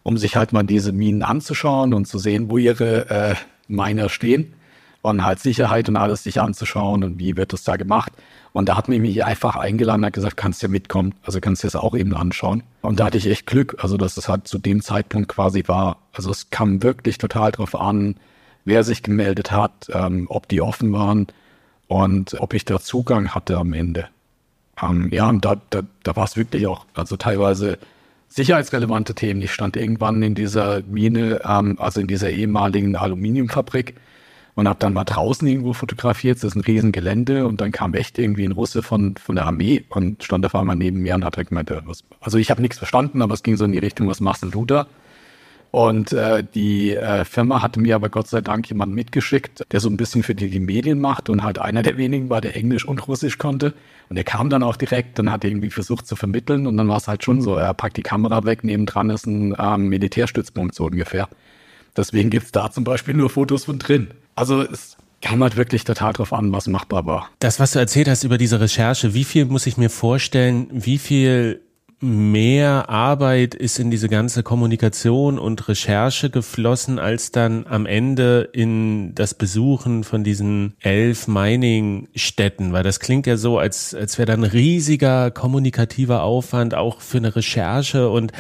[0.05, 3.35] um sich halt mal diese Minen anzuschauen und zu sehen, wo ihre äh,
[3.67, 4.53] Miner stehen
[5.03, 8.13] und halt Sicherheit und alles sich anzuschauen und wie wird das da gemacht.
[8.53, 11.65] Und da hat mich mich einfach eingeladen, hat gesagt, kannst du ja mitkommen, also kannst
[11.65, 12.63] du das auch eben anschauen.
[12.83, 15.97] Und da hatte ich echt Glück, also dass es halt zu dem Zeitpunkt quasi war.
[16.13, 18.17] Also es kam wirklich total drauf an,
[18.67, 21.27] wer sich gemeldet hat, ähm, ob die offen waren
[21.89, 24.09] und ob ich da Zugang hatte am Ende.
[24.83, 27.79] Ähm, ja, und da, da, da war es wirklich auch, also teilweise
[28.29, 29.43] sicherheitsrelevante Themen.
[29.43, 33.95] Ich stand irgendwann in dieser Mine, ähm, also in dieser ehemaligen Aluminiumfabrik
[34.55, 36.39] und habe dann mal draußen irgendwo fotografiert.
[36.39, 39.85] Das ist ein Riesengelände und dann kam echt irgendwie ein Russe von, von der Armee
[39.89, 42.79] und stand auf einmal neben mir und hat gemeint, äh, was, also ich habe nichts
[42.79, 44.87] verstanden, aber es ging so in die Richtung, was machst denn du da?
[45.75, 49.89] Und äh, die äh, Firma hatte mir aber Gott sei Dank jemanden mitgeschickt, der so
[49.89, 52.85] ein bisschen für die, die Medien macht und halt einer der wenigen war, der Englisch
[52.85, 53.75] und Russisch konnte.
[54.09, 56.99] Und er kam dann auch direkt und hat irgendwie versucht zu vermitteln und dann war
[56.99, 60.85] es halt schon so, er packt die Kamera weg, nebendran ist ein ähm, Militärstützpunkt so
[60.85, 61.29] ungefähr.
[61.97, 64.13] Deswegen gibt's da zum Beispiel nur Fotos von drin.
[64.37, 67.31] Also es kam halt wirklich total drauf an, was machbar war.
[67.41, 70.99] Das, was du erzählt hast über diese Recherche, wie viel muss ich mir vorstellen, wie
[70.99, 71.64] viel
[72.05, 79.15] mehr Arbeit ist in diese ganze Kommunikation und Recherche geflossen, als dann am Ende in
[79.15, 84.35] das Besuchen von diesen elf Mining-Städten, weil das klingt ja so, als, als wäre da
[84.35, 88.33] ein riesiger kommunikativer Aufwand auch für eine Recherche und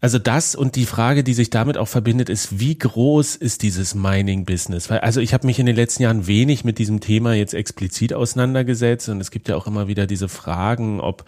[0.00, 3.94] also das und die Frage, die sich damit auch verbindet, ist, wie groß ist dieses
[3.94, 4.90] Mining-Business?
[4.90, 8.12] Weil, also ich habe mich in den letzten Jahren wenig mit diesem Thema jetzt explizit
[8.12, 11.24] auseinandergesetzt und es gibt ja auch immer wieder diese Fragen, ob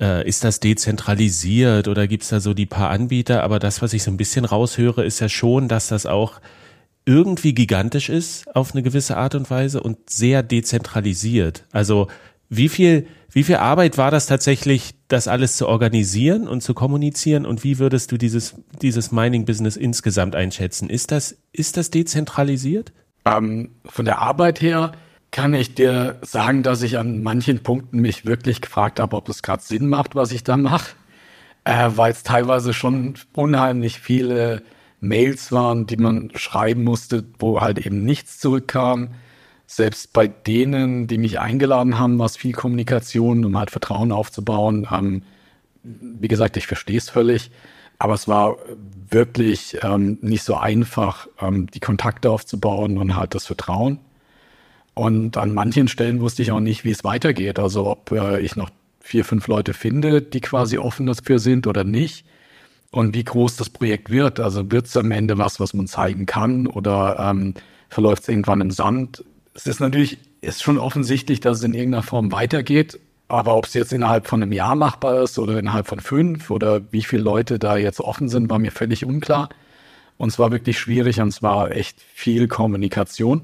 [0.00, 3.42] äh, ist das dezentralisiert oder gibt es da so die paar Anbieter?
[3.42, 6.40] Aber das, was ich so ein bisschen raushöre, ist ja schon, dass das auch
[7.06, 11.64] irgendwie gigantisch ist auf eine gewisse Art und Weise und sehr dezentralisiert.
[11.72, 12.08] Also
[12.50, 17.46] wie viel wie viel Arbeit war das tatsächlich, das alles zu organisieren und zu kommunizieren?
[17.46, 20.90] Und wie würdest du dieses, dieses Mining-Business insgesamt einschätzen?
[20.90, 22.92] Ist das, ist das dezentralisiert?
[23.24, 24.92] Ähm, von der Arbeit her
[25.30, 29.42] kann ich dir sagen, dass ich an manchen Punkten mich wirklich gefragt habe, ob es
[29.42, 30.96] gerade Sinn macht, was ich da mache.
[31.62, 34.62] Äh, weil es teilweise schon unheimlich viele
[34.98, 39.10] Mails waren, die man schreiben musste, wo halt eben nichts zurückkam
[39.70, 44.88] selbst bei denen, die mich eingeladen haben, war es viel Kommunikation, um halt Vertrauen aufzubauen.
[44.90, 45.22] Ähm,
[45.84, 47.52] wie gesagt, ich verstehe es völlig,
[47.96, 48.56] aber es war
[49.10, 54.00] wirklich ähm, nicht so einfach, ähm, die Kontakte aufzubauen und halt das Vertrauen.
[54.94, 57.60] Und an manchen Stellen wusste ich auch nicht, wie es weitergeht.
[57.60, 61.84] Also ob äh, ich noch vier, fünf Leute finde, die quasi offen dafür sind oder
[61.84, 62.26] nicht.
[62.90, 64.40] Und wie groß das Projekt wird.
[64.40, 67.54] Also wird es am Ende was, was man zeigen kann oder ähm,
[67.88, 69.24] verläuft es irgendwann im Sand?
[69.54, 72.98] Es ist natürlich, ist schon offensichtlich, dass es in irgendeiner Form weitergeht.
[73.28, 76.80] Aber ob es jetzt innerhalb von einem Jahr machbar ist oder innerhalb von fünf oder
[76.90, 79.50] wie viele Leute da jetzt offen sind, war mir völlig unklar.
[80.16, 83.42] Und es war wirklich schwierig und es war echt viel Kommunikation.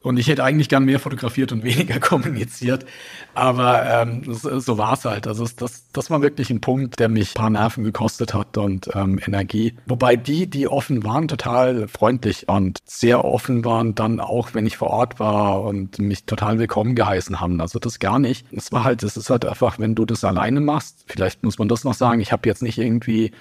[0.00, 2.86] Und ich hätte eigentlich gern mehr fotografiert und weniger kommuniziert.
[3.34, 5.26] Aber ähm, so, so war es halt.
[5.26, 8.88] Also das, das war wirklich ein Punkt, der mich ein paar Nerven gekostet hat und
[8.94, 9.74] ähm, Energie.
[9.86, 14.76] Wobei die, die offen waren, total freundlich und sehr offen waren, dann auch, wenn ich
[14.76, 17.60] vor Ort war und mich total willkommen geheißen haben.
[17.60, 18.46] Also das gar nicht.
[18.52, 21.68] Es war halt, es ist halt einfach, wenn du das alleine machst, vielleicht muss man
[21.68, 23.32] das noch sagen, ich habe jetzt nicht irgendwie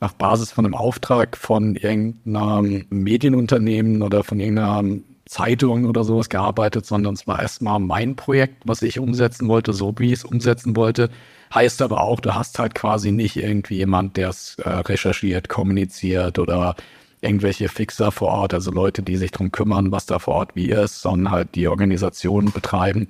[0.00, 4.82] auf Basis von einem Auftrag von irgendeinem Medienunternehmen oder von irgendeiner
[5.26, 9.94] Zeitung oder sowas gearbeitet, sondern es war erstmal mein Projekt, was ich umsetzen wollte, so
[9.98, 11.10] wie ich es umsetzen wollte.
[11.54, 16.38] Heißt aber auch, du hast halt quasi nicht irgendwie jemand, der es äh, recherchiert, kommuniziert
[16.38, 16.76] oder
[17.20, 20.70] irgendwelche Fixer vor Ort, also Leute, die sich drum kümmern, was da vor Ort wie
[20.70, 23.08] ist, sondern halt die Organisation betreiben,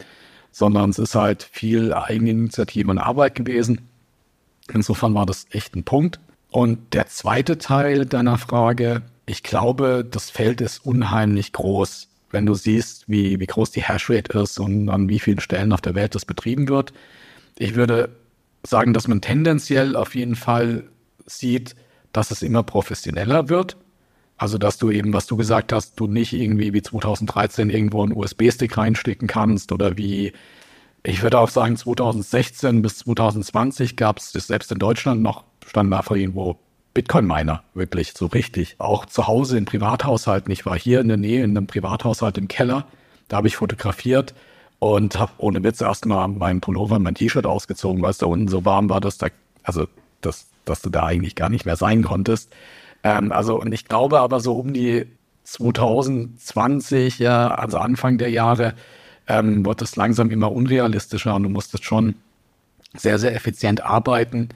[0.52, 3.88] sondern es ist halt viel Eigeninitiative und Arbeit gewesen.
[4.72, 6.18] Insofern war das echt ein Punkt.
[6.50, 12.08] Und der zweite Teil deiner Frage, ich glaube, das Feld ist unheimlich groß.
[12.30, 15.80] Wenn du siehst, wie, wie groß die Hashrate ist und an wie vielen Stellen auf
[15.80, 16.92] der Welt das betrieben wird.
[17.58, 18.10] Ich würde
[18.64, 20.84] sagen, dass man tendenziell auf jeden Fall
[21.24, 21.74] sieht,
[22.12, 23.76] dass es immer professioneller wird.
[24.38, 28.12] Also, dass du eben, was du gesagt hast, du nicht irgendwie wie 2013 irgendwo einen
[28.12, 30.32] USB-Stick reinstecken kannst oder wie,
[31.02, 36.04] ich würde auch sagen, 2016 bis 2020 gab es selbst in Deutschland noch, standen da
[36.10, 36.58] irgendwo
[36.96, 38.76] Bitcoin-Miner, wirklich so richtig.
[38.78, 40.50] Auch zu Hause in Privathaushalten.
[40.50, 42.87] Ich war hier in der Nähe in einem Privathaushalt im Keller.
[43.28, 44.32] Da habe ich fotografiert
[44.78, 48.64] und habe ohne Witz erstmal meinen Pullover, mein T-Shirt ausgezogen, weil es da unten so
[48.64, 49.26] warm war, dass da,
[49.62, 49.88] also,
[50.22, 52.50] dass, dass du da eigentlich gar nicht mehr sein konntest.
[53.02, 55.04] Ähm, also, und ich glaube aber so um die
[55.44, 58.72] 2020, ja, also Anfang der Jahre,
[59.28, 62.14] ähm, wird es langsam immer unrealistischer und du musstest schon
[62.96, 64.48] sehr, sehr effizient arbeiten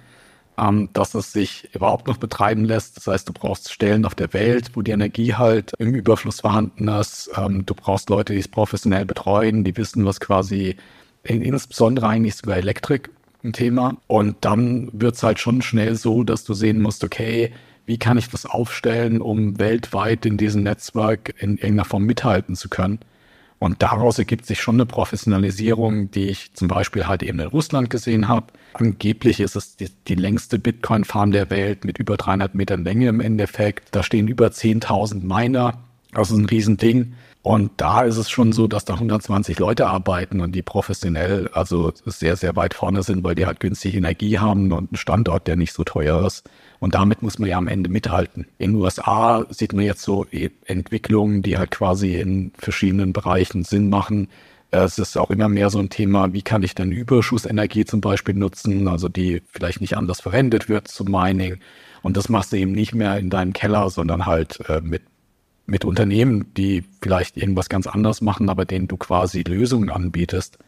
[0.61, 2.97] ähm, dass es sich überhaupt noch betreiben lässt.
[2.97, 6.89] Das heißt, du brauchst Stellen auf der Welt, wo die Energie halt im Überfluss vorhanden
[6.89, 7.31] ist.
[7.37, 10.77] Ähm, du brauchst Leute, die es professionell betreuen, die wissen, was quasi
[11.23, 13.11] in, insbesondere eigentlich sogar Elektrik
[13.43, 13.97] ein Thema.
[14.07, 17.53] Und dann wird es halt schon schnell so, dass du sehen musst, okay,
[17.87, 22.69] wie kann ich das aufstellen, um weltweit in diesem Netzwerk in irgendeiner Form mithalten zu
[22.69, 23.01] können.
[23.61, 27.91] Und daraus ergibt sich schon eine Professionalisierung, die ich zum Beispiel halt eben in Russland
[27.91, 28.47] gesehen habe.
[28.73, 33.21] Angeblich ist es die, die längste Bitcoin-Farm der Welt mit über 300 Metern Länge im
[33.21, 33.95] Endeffekt.
[33.95, 35.79] Da stehen über 10.000 Miner.
[36.13, 37.13] Das ist ein Riesending.
[37.43, 41.93] Und da ist es schon so, dass da 120 Leute arbeiten und die professionell, also
[42.07, 45.57] sehr, sehr weit vorne sind, weil die halt günstig Energie haben und einen Standort, der
[45.57, 46.49] nicht so teuer ist.
[46.81, 48.47] Und damit muss man ja am Ende mithalten.
[48.59, 50.27] In den USA sieht man jetzt so
[50.65, 54.29] Entwicklungen, die halt quasi in verschiedenen Bereichen Sinn machen.
[54.71, 58.35] Es ist auch immer mehr so ein Thema, wie kann ich denn Überschussenergie zum Beispiel
[58.35, 61.59] nutzen, also die vielleicht nicht anders verwendet wird zum Mining.
[62.03, 65.03] Und das machst du eben nicht mehr in deinem Keller, sondern halt äh, mit,
[65.67, 70.59] mit Unternehmen, die vielleicht irgendwas ganz anderes machen, aber denen du quasi Lösungen anbietest.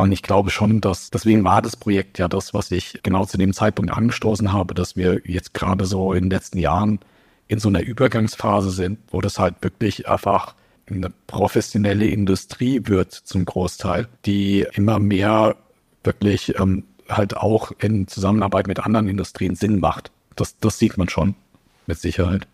[0.00, 3.36] Und ich glaube schon, dass deswegen war das Projekt ja das, was ich genau zu
[3.36, 7.00] dem Zeitpunkt angestoßen habe, dass wir jetzt gerade so in den letzten Jahren
[7.48, 10.54] in so einer Übergangsphase sind, wo das halt wirklich einfach
[10.88, 15.56] eine professionelle Industrie wird zum Großteil, die immer mehr
[16.02, 20.10] wirklich ähm, halt auch in Zusammenarbeit mit anderen Industrien Sinn macht.
[20.34, 21.34] Das, das sieht man schon
[21.86, 22.46] mit Sicherheit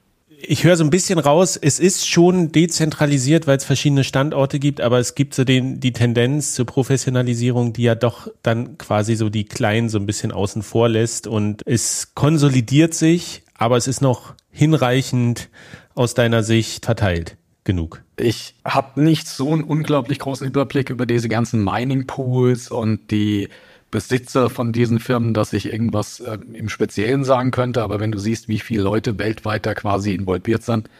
[0.49, 4.81] ich höre so ein bisschen raus, es ist schon dezentralisiert, weil es verschiedene Standorte gibt,
[4.81, 9.29] aber es gibt so den, die Tendenz zur Professionalisierung, die ja doch dann quasi so
[9.29, 14.01] die Kleinen so ein bisschen außen vor lässt und es konsolidiert sich, aber es ist
[14.01, 15.49] noch hinreichend
[15.95, 18.03] aus deiner Sicht verteilt genug.
[18.19, 23.49] Ich habe nicht so einen unglaublich großen Überblick über diese ganzen Mining Pools und die
[23.91, 28.19] Besitzer von diesen Firmen, dass ich irgendwas äh, im Speziellen sagen könnte, aber wenn du
[28.19, 30.91] siehst, wie viele Leute weltweit da quasi involviert sind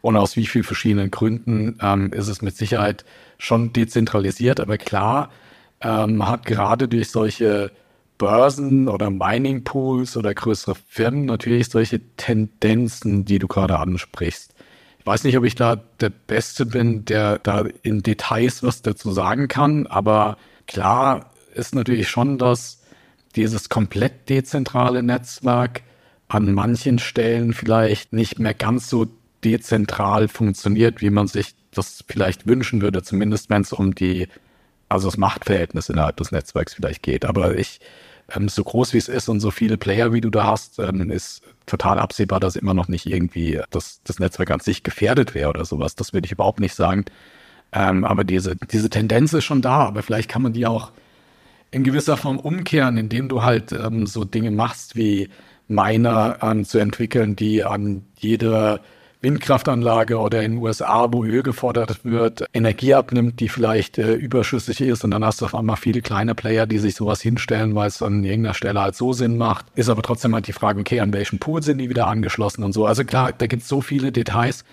[0.00, 3.04] und aus wie vielen verschiedenen Gründen, ähm, ist es mit Sicherheit
[3.38, 4.60] schon dezentralisiert.
[4.60, 5.30] Aber klar,
[5.80, 7.72] ähm, hat gerade durch solche
[8.18, 14.54] Börsen oder Mining Pools oder größere Firmen natürlich solche Tendenzen, die du gerade ansprichst.
[14.98, 19.12] Ich weiß nicht, ob ich da der Beste bin, der da in Details was dazu
[19.12, 22.82] sagen kann, aber klar ist natürlich schon, dass
[23.34, 25.82] dieses komplett dezentrale Netzwerk
[26.28, 29.06] an manchen Stellen vielleicht nicht mehr ganz so
[29.44, 34.28] dezentral funktioniert, wie man sich das vielleicht wünschen würde, zumindest wenn es um die,
[34.88, 37.24] also das Machtverhältnis innerhalb des Netzwerks vielleicht geht.
[37.24, 37.80] Aber ich,
[38.34, 41.10] ähm, so groß wie es ist und so viele Player, wie du da hast, ähm,
[41.10, 45.50] ist total absehbar, dass immer noch nicht irgendwie das, das Netzwerk an sich gefährdet wäre
[45.50, 45.94] oder sowas.
[45.94, 47.04] Das würde ich überhaupt nicht sagen.
[47.72, 50.92] Ähm, aber diese, diese Tendenz ist schon da, aber vielleicht kann man die auch
[51.70, 55.28] in gewisser Form umkehren, indem du halt ähm, so Dinge machst wie
[55.68, 58.80] Miner ähm, zu entwickeln, die an jeder
[59.22, 64.80] Windkraftanlage oder in den USA, wo Öl gefordert wird, Energie abnimmt, die vielleicht äh, überschüssig
[64.80, 67.88] ist und dann hast du auf einmal viele kleine Player, die sich sowas hinstellen, weil
[67.88, 69.66] es an irgendeiner Stelle halt so Sinn macht.
[69.74, 72.72] Ist aber trotzdem halt die Frage, okay, an welchem Pool sind die wieder angeschlossen und
[72.72, 72.86] so.
[72.86, 74.64] Also klar, da gibt es so viele Details.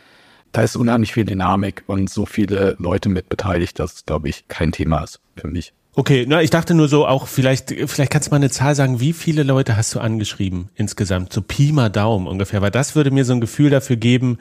[0.51, 4.71] Da ist unheimlich viel Dynamik und so viele Leute mit beteiligt, dass, glaube ich, kein
[4.71, 5.73] Thema ist für mich.
[5.95, 8.99] Okay, na, ich dachte nur so auch, vielleicht, vielleicht kannst du mal eine Zahl sagen,
[8.99, 11.31] wie viele Leute hast du angeschrieben insgesamt?
[11.31, 14.39] So Pi mal Daumen ungefähr, weil das würde mir so ein Gefühl dafür geben,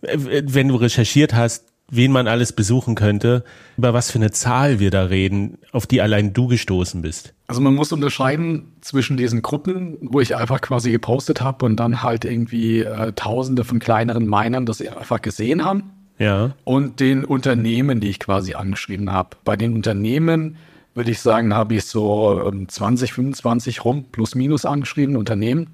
[0.00, 3.44] wenn du recherchiert hast, wen man alles besuchen könnte,
[3.76, 7.34] über was für eine Zahl wir da reden, auf die allein du gestoßen bist.
[7.46, 12.02] Also man muss unterscheiden zwischen diesen Gruppen, wo ich einfach quasi gepostet habe und dann
[12.02, 15.90] halt irgendwie äh, Tausende von kleineren Minern das einfach gesehen haben.
[16.18, 16.52] Ja.
[16.64, 19.36] Und den Unternehmen, die ich quasi angeschrieben habe.
[19.44, 20.56] Bei den Unternehmen
[20.94, 25.68] würde ich sagen, habe ich so 20, ähm, 25 rum, plus minus angeschrieben, Unternehmen.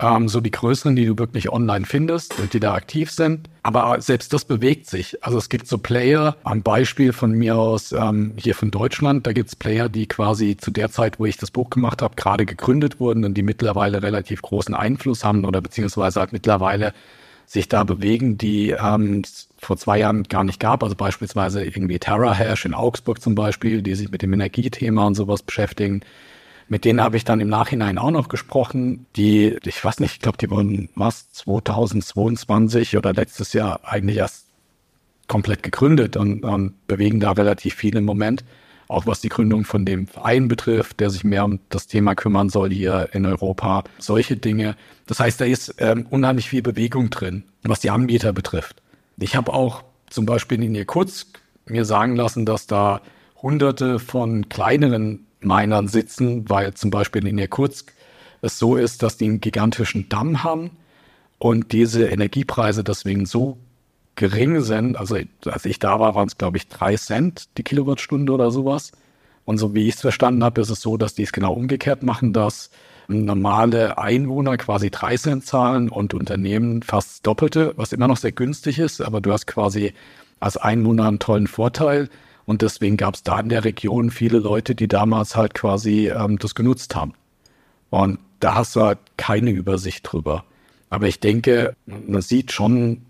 [0.00, 3.50] Ähm, so die größeren, die du wirklich online findest und die da aktiv sind.
[3.62, 5.22] Aber selbst das bewegt sich.
[5.22, 9.32] Also es gibt so Player, am Beispiel von mir aus ähm, hier von Deutschland, da
[9.34, 12.46] gibt es Player, die quasi zu der Zeit, wo ich das Buch gemacht habe, gerade
[12.46, 16.94] gegründet wurden und die mittlerweile relativ großen Einfluss haben oder beziehungsweise halt mittlerweile
[17.44, 19.22] sich da bewegen, die ähm,
[19.60, 20.82] vor zwei Jahren gar nicht gab.
[20.82, 25.42] Also beispielsweise irgendwie TerraHash in Augsburg zum Beispiel, die sich mit dem Energiethema und sowas
[25.42, 26.00] beschäftigen.
[26.68, 29.06] Mit denen habe ich dann im Nachhinein auch noch gesprochen.
[29.16, 34.46] Die, ich weiß nicht, ich glaube, die wurden was 2022 oder letztes Jahr eigentlich erst
[35.26, 38.44] komplett gegründet und, und bewegen da relativ viel im Moment
[38.90, 42.48] auch was die Gründung von dem Verein betrifft, der sich mehr um das Thema kümmern
[42.48, 44.76] soll hier in Europa, solche Dinge.
[45.06, 48.82] Das heißt, da ist ähm, unheimlich viel Bewegung drin, was die Anbieter betrifft.
[49.20, 53.02] Ich habe auch zum Beispiel in Irkutsk mir sagen lassen, dass da
[53.40, 57.92] hunderte von kleineren Minern sitzen, weil zum Beispiel in Irkutsk
[58.42, 60.70] es so ist, dass die einen gigantischen Damm haben
[61.38, 63.58] und diese Energiepreise deswegen so
[64.16, 64.96] gering sind.
[64.96, 68.92] Also als ich da war, waren es, glaube ich, drei Cent die Kilowattstunde oder sowas.
[69.44, 72.02] Und so wie ich es verstanden habe, ist es so, dass die es genau umgekehrt
[72.02, 72.70] machen, dass
[73.10, 78.78] normale Einwohner quasi drei Cent zahlen und Unternehmen fast doppelte, was immer noch sehr günstig
[78.78, 79.92] ist, aber du hast quasi
[80.38, 82.08] als Einwohner einen tollen Vorteil.
[82.46, 86.38] Und deswegen gab es da in der Region viele Leute, die damals halt quasi ähm,
[86.38, 87.12] das genutzt haben.
[87.90, 90.44] Und da hast du halt keine Übersicht drüber.
[90.88, 93.02] Aber ich denke, man sieht schon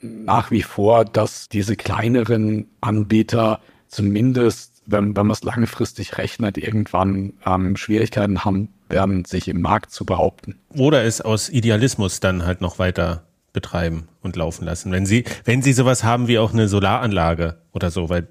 [0.00, 7.34] nach wie vor, dass diese kleineren Anbieter zumindest, wenn, wenn man es langfristig rechnet, irgendwann
[7.46, 10.58] ähm, Schwierigkeiten haben werden, sich im Markt zu behaupten.
[10.74, 14.92] Oder es aus Idealismus dann halt noch weiter betreiben und laufen lassen.
[14.92, 18.28] Wenn sie, wenn sie sowas haben wie auch eine Solaranlage oder so, weil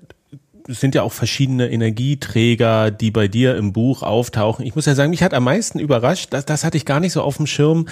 [0.68, 4.66] sind ja auch verschiedene Energieträger, die bei dir im Buch auftauchen.
[4.66, 7.14] Ich muss ja sagen, mich hat am meisten überrascht, das, das hatte ich gar nicht
[7.14, 7.88] so auf dem Schirm.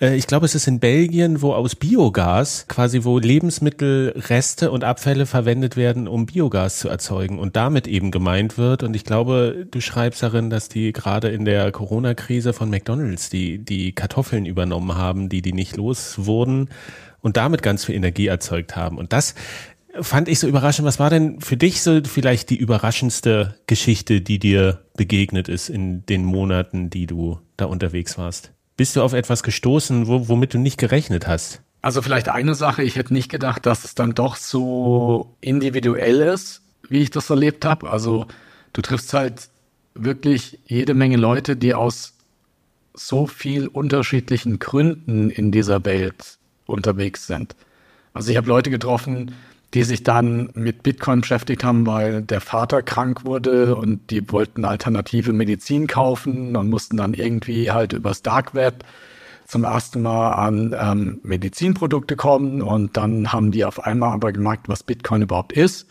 [0.00, 5.26] Äh, ich glaube, es ist in Belgien, wo aus Biogas, quasi wo Lebensmittelreste und Abfälle
[5.26, 8.82] verwendet werden, um Biogas zu erzeugen und damit eben gemeint wird.
[8.82, 13.58] Und ich glaube, du schreibst darin, dass die gerade in der Corona-Krise von McDonalds die,
[13.58, 16.68] die Kartoffeln übernommen haben, die die nicht los wurden
[17.20, 18.98] und damit ganz viel Energie erzeugt haben.
[18.98, 19.34] Und das
[20.00, 20.86] fand ich so überraschend.
[20.86, 26.04] Was war denn für dich so vielleicht die überraschendste Geschichte, die dir begegnet ist in
[26.06, 28.52] den Monaten, die du da unterwegs warst?
[28.76, 31.62] Bist du auf etwas gestoßen, wo, womit du nicht gerechnet hast?
[31.80, 36.62] Also vielleicht eine Sache, ich hätte nicht gedacht, dass es dann doch so individuell ist,
[36.88, 37.90] wie ich das erlebt habe.
[37.90, 38.26] Also
[38.72, 39.48] du triffst halt
[39.94, 42.14] wirklich jede Menge Leute, die aus
[42.94, 47.54] so viel unterschiedlichen Gründen in dieser Welt unterwegs sind.
[48.12, 49.32] Also ich habe Leute getroffen,
[49.74, 54.64] die sich dann mit Bitcoin beschäftigt haben, weil der Vater krank wurde und die wollten
[54.64, 58.84] alternative Medizin kaufen und mussten dann irgendwie halt übers Dark Web
[59.46, 64.68] zum ersten Mal an ähm, Medizinprodukte kommen und dann haben die auf einmal aber gemerkt,
[64.68, 65.86] was Bitcoin überhaupt ist.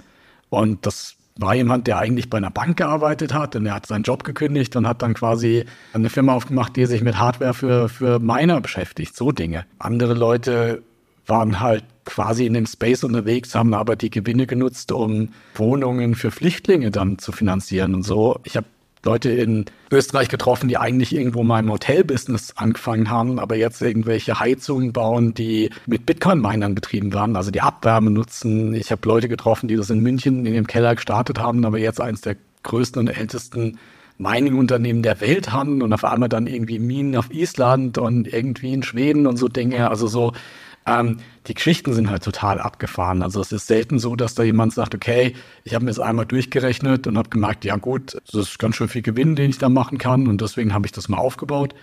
[0.49, 4.03] Und das war jemand, der eigentlich bei einer Bank gearbeitet hat und er hat seinen
[4.03, 8.19] Job gekündigt und hat dann quasi eine Firma aufgemacht, die sich mit Hardware für, für
[8.19, 9.65] Miner beschäftigt, so Dinge.
[9.79, 10.83] Andere Leute
[11.27, 16.31] waren halt quasi in dem Space unterwegs, haben aber die Gewinne genutzt, um Wohnungen für
[16.31, 18.39] Flüchtlinge dann zu finanzieren und so.
[18.43, 18.67] Ich habe
[19.03, 24.39] Leute in Österreich getroffen, die eigentlich irgendwo mal im Hotelbusiness angefangen haben, aber jetzt irgendwelche
[24.39, 28.73] Heizungen bauen, die mit Bitcoin-Minern betrieben werden, also die Abwärme nutzen.
[28.73, 32.01] Ich habe Leute getroffen, die das in München in dem Keller gestartet haben, aber jetzt
[32.01, 33.77] eines der größten und ältesten
[34.17, 38.83] Mining-Unternehmen der Welt haben und auf einmal dann irgendwie Minen auf Island und irgendwie in
[38.83, 39.89] Schweden und so Dinge.
[39.89, 40.33] Also so
[40.87, 41.17] ähm,
[41.47, 43.21] die Geschichten sind halt total abgefahren.
[43.21, 45.33] Also es ist selten so, dass da jemand sagt, okay,
[45.63, 48.87] ich habe mir das einmal durchgerechnet und habe gemerkt, ja gut, das ist ganz schön
[48.87, 51.75] viel Gewinn, den ich da machen kann und deswegen habe ich das mal aufgebaut.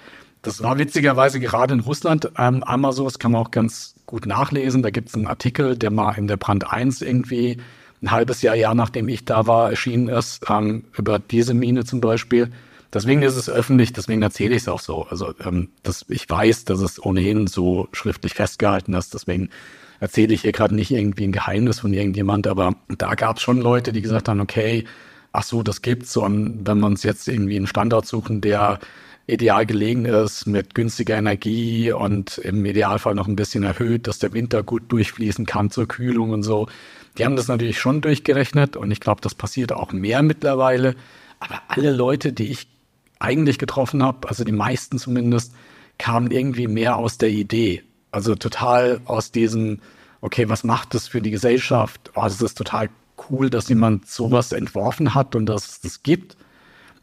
[0.42, 4.26] Das war witzigerweise gerade in Russland ähm, einmal so, das kann man auch ganz gut
[4.26, 4.82] nachlesen.
[4.82, 7.58] Da gibt es einen Artikel, der mal in der Brand 1 irgendwie
[8.02, 12.00] ein halbes Jahr, Jahr nachdem ich da war, erschienen ist, ähm, über diese Mine zum
[12.00, 12.50] Beispiel.
[12.94, 15.02] Deswegen ist es öffentlich, deswegen erzähle ich es auch so.
[15.10, 19.50] Also ähm, das, ich weiß, dass es ohnehin so schriftlich festgehalten ist, deswegen
[19.98, 23.60] erzähle ich hier gerade nicht irgendwie ein Geheimnis von irgendjemand, aber da gab es schon
[23.60, 24.84] Leute, die gesagt haben, okay,
[25.32, 28.78] ach so, das gibt's und wenn wir uns jetzt irgendwie einen Standort suchen, der
[29.26, 34.34] ideal gelegen ist mit günstiger Energie und im Idealfall noch ein bisschen erhöht, dass der
[34.34, 36.68] Winter gut durchfließen kann zur Kühlung und so.
[37.16, 40.94] Die haben das natürlich schon durchgerechnet und ich glaube, das passiert auch mehr mittlerweile.
[41.40, 42.73] Aber alle Leute, die ich
[43.24, 45.52] eigentlich getroffen habe, also die meisten zumindest,
[45.98, 47.82] kamen irgendwie mehr aus der Idee.
[48.10, 49.80] Also total aus diesem,
[50.20, 52.12] okay, was macht das für die Gesellschaft?
[52.14, 52.90] Oh, das ist total
[53.28, 56.36] cool, dass jemand sowas entworfen hat und dass es das gibt.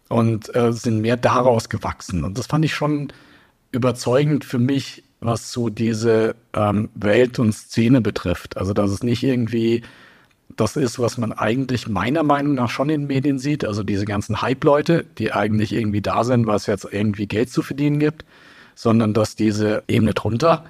[0.10, 2.26] Und äh, sind mehr daraus gewachsen.
[2.26, 3.14] Und das fand ich schon
[3.72, 8.58] überzeugend für mich, was so diese ähm, Welt und Szene betrifft.
[8.58, 9.84] Also, dass es nicht irgendwie
[10.56, 13.66] das ist, was man eigentlich meiner Meinung nach schon in Medien sieht.
[13.66, 18.00] Also diese ganzen Hype-Leute, die eigentlich irgendwie da sind, was jetzt irgendwie Geld zu verdienen
[18.00, 18.26] gibt,
[18.76, 20.66] sondern dass diese Ebene drunter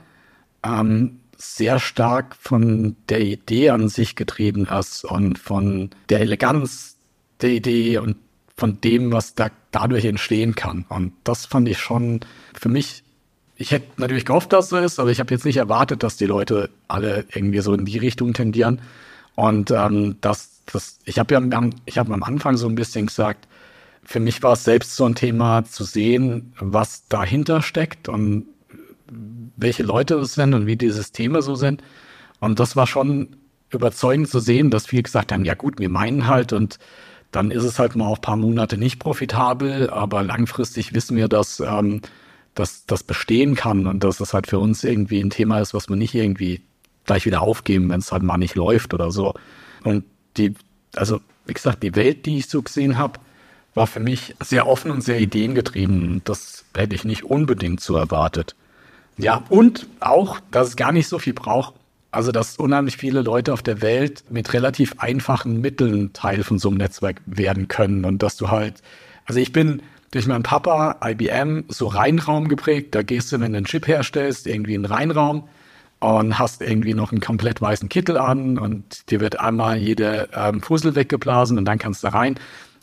[0.63, 6.97] ähm, sehr stark von der Idee an sich getrieben ist und von der Eleganz
[7.41, 8.17] der Idee und
[8.55, 10.85] von dem, was da dadurch entstehen kann.
[10.89, 12.19] Und das fand ich schon
[12.53, 13.03] für mich,
[13.55, 16.17] ich hätte natürlich gehofft, dass es so ist, aber ich habe jetzt nicht erwartet, dass
[16.17, 18.79] die Leute alle irgendwie so in die Richtung tendieren.
[19.35, 23.47] Und ähm, das, das, ich habe ja ich hab am Anfang so ein bisschen gesagt,
[24.03, 28.45] für mich war es selbst so ein Thema zu sehen, was dahinter steckt und
[29.55, 31.83] welche Leute es sind und wie die Systeme so sind.
[32.39, 33.35] Und das war schon
[33.69, 36.79] überzeugend zu sehen, dass viele gesagt haben, ja gut, wir meinen halt und
[37.31, 41.29] dann ist es halt mal auch ein paar Monate nicht profitabel, aber langfristig wissen wir,
[41.29, 42.01] dass ähm,
[42.55, 45.89] dass das bestehen kann und dass es halt für uns irgendwie ein Thema ist, was
[45.89, 46.61] man nicht irgendwie
[47.05, 49.33] gleich wieder aufgeben, wenn es halt mal nicht läuft oder so.
[49.83, 50.03] Und
[50.37, 50.53] die,
[50.95, 53.19] also wie gesagt, die Welt, die ich so gesehen habe,
[53.73, 56.21] war für mich sehr offen und sehr ideengetrieben.
[56.25, 58.55] Das hätte ich nicht unbedingt so erwartet.
[59.17, 61.75] Ja, und auch, dass es gar nicht so viel braucht.
[62.11, 66.67] Also, dass unheimlich viele Leute auf der Welt mit relativ einfachen Mitteln Teil von so
[66.67, 68.03] einem Netzwerk werden können.
[68.03, 68.81] Und dass du halt,
[69.25, 69.81] also ich bin
[70.11, 72.93] durch meinen Papa, IBM, so Reinraum geprägt.
[72.95, 75.47] Da gehst du, wenn du einen Chip herstellst, irgendwie in den Reinraum
[76.01, 80.61] und hast irgendwie noch einen komplett weißen Kittel an und dir wird einmal jede ähm,
[80.61, 82.35] Fussel weggeblasen und dann kannst du rein.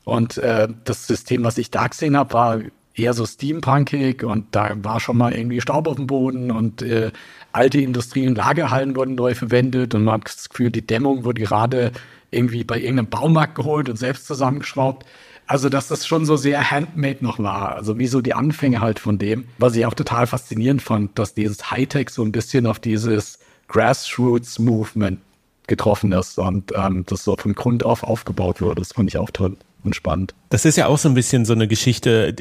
[0.04, 2.60] Und äh, das System, was ich da gesehen habe, war
[2.94, 7.10] eher so steampunkig und da war schon mal irgendwie Staub auf dem Boden und äh,
[7.52, 11.42] alte Industrie- und Lagerhallen wurden neu verwendet und man hat das Gefühl, die Dämmung wurde
[11.42, 11.92] gerade
[12.30, 15.06] irgendwie bei irgendeinem Baumarkt geholt und selbst zusammengeschraubt.
[15.48, 17.74] Also, dass das schon so sehr handmade noch war.
[17.74, 19.46] Also, wie so die Anfänge halt von dem.
[19.56, 23.38] Was ich auch total faszinierend fand, dass dieses Hightech so ein bisschen auf dieses
[23.68, 25.18] Grassroots-Movement
[25.66, 28.76] getroffen ist und ähm, das so von Grund auf aufgebaut wurde.
[28.76, 30.34] Das fand ich auch toll und spannend.
[30.50, 32.34] Das ist ja auch so ein bisschen so eine Geschichte,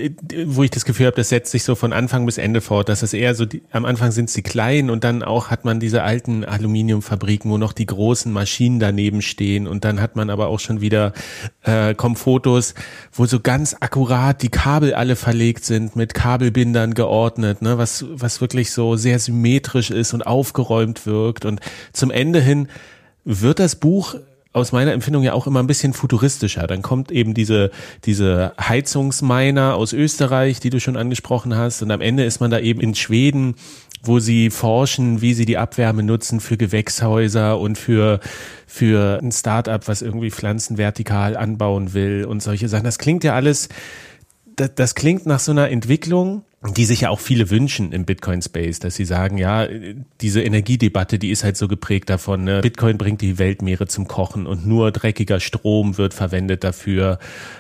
[0.45, 2.89] wo ich das Gefühl habe, das setzt sich so von Anfang bis Ende fort.
[2.89, 5.79] Dass es eher so, die, am Anfang sind sie klein und dann auch hat man
[5.79, 10.47] diese alten Aluminiumfabriken, wo noch die großen Maschinen daneben stehen und dann hat man aber
[10.47, 11.13] auch schon wieder
[11.63, 12.73] äh, kommen Fotos,
[13.11, 18.41] wo so ganz akkurat die Kabel alle verlegt sind, mit Kabelbindern geordnet, ne, was was
[18.41, 21.59] wirklich so sehr symmetrisch ist und aufgeräumt wirkt und
[21.93, 22.67] zum Ende hin
[23.25, 24.15] wird das Buch
[24.57, 26.67] aus meiner Empfindung ja auch immer ein bisschen futuristischer.
[26.67, 27.71] Dann kommt eben diese,
[28.05, 31.81] diese Heizungsminer aus Österreich, die du schon angesprochen hast.
[31.81, 33.55] Und am Ende ist man da eben in Schweden,
[34.01, 38.19] wo sie forschen, wie sie die Abwärme nutzen für Gewächshäuser und für,
[38.65, 42.83] für ein Startup, was irgendwie Pflanzen vertikal anbauen will und solche Sachen.
[42.83, 43.69] Das klingt ja alles,
[44.55, 48.79] das, das klingt nach so einer Entwicklung, die sich ja auch viele wünschen im Bitcoin-Space,
[48.79, 49.67] dass sie sagen, ja,
[50.21, 52.61] diese Energiedebatte, die ist halt so geprägt davon, ne?
[52.61, 57.19] Bitcoin bringt die Weltmeere zum Kochen und nur dreckiger Strom wird verwendet dafür.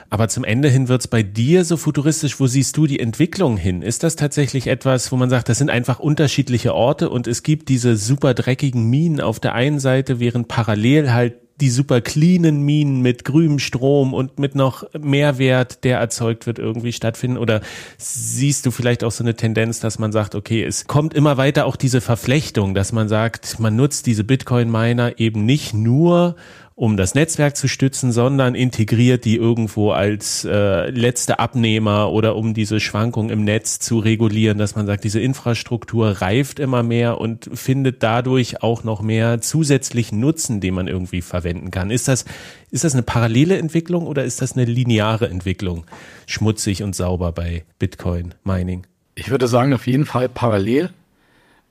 [0.09, 3.83] Aber zum Ende hin wird's bei dir so futuristisch, wo siehst du die Entwicklung hin?
[3.83, 7.69] Ist das tatsächlich etwas, wo man sagt, das sind einfach unterschiedliche Orte und es gibt
[7.69, 13.01] diese super dreckigen Minen auf der einen Seite, während parallel halt die super cleanen Minen
[13.01, 17.37] mit grünem Strom und mit noch Mehrwert, der erzeugt wird, irgendwie stattfinden?
[17.37, 17.61] Oder
[17.97, 21.65] siehst du vielleicht auch so eine Tendenz, dass man sagt, okay, es kommt immer weiter
[21.65, 26.35] auch diese Verflechtung, dass man sagt, man nutzt diese Bitcoin-Miner eben nicht nur,
[26.77, 32.53] um das Netzwerk zu stützen, sondern integriert die irgendwo als äh, letzte Abnehmer oder um
[32.53, 37.49] diese Schwankung im Netz zu regulieren, dass man sagt, diese Infrastruktur reift immer mehr und
[37.51, 41.89] findet dadurch auch noch mehr zusätzlichen Nutzen, den man irgendwie verwenden kann.
[41.89, 42.25] Ist das,
[42.69, 45.87] ist das eine parallele Entwicklung oder ist das eine lineare Entwicklung?
[46.27, 48.85] Schmutzig und sauber bei Bitcoin Mining?
[49.15, 50.91] Ich würde sagen, auf jeden Fall parallel.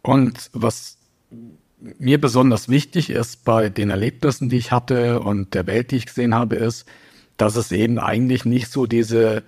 [0.02, 0.95] Und was
[1.80, 6.06] mir besonders wichtig ist bei den Erlebnissen, die ich hatte und der Welt, die ich
[6.06, 6.86] gesehen habe, ist,
[7.36, 9.42] dass es eben eigentlich nicht so diese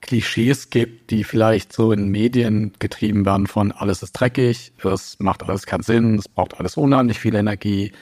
[0.00, 5.42] Klischees gibt, die vielleicht so in Medien getrieben werden von alles ist dreckig, es macht
[5.42, 7.92] alles keinen Sinn, es braucht alles unheimlich viel Energie.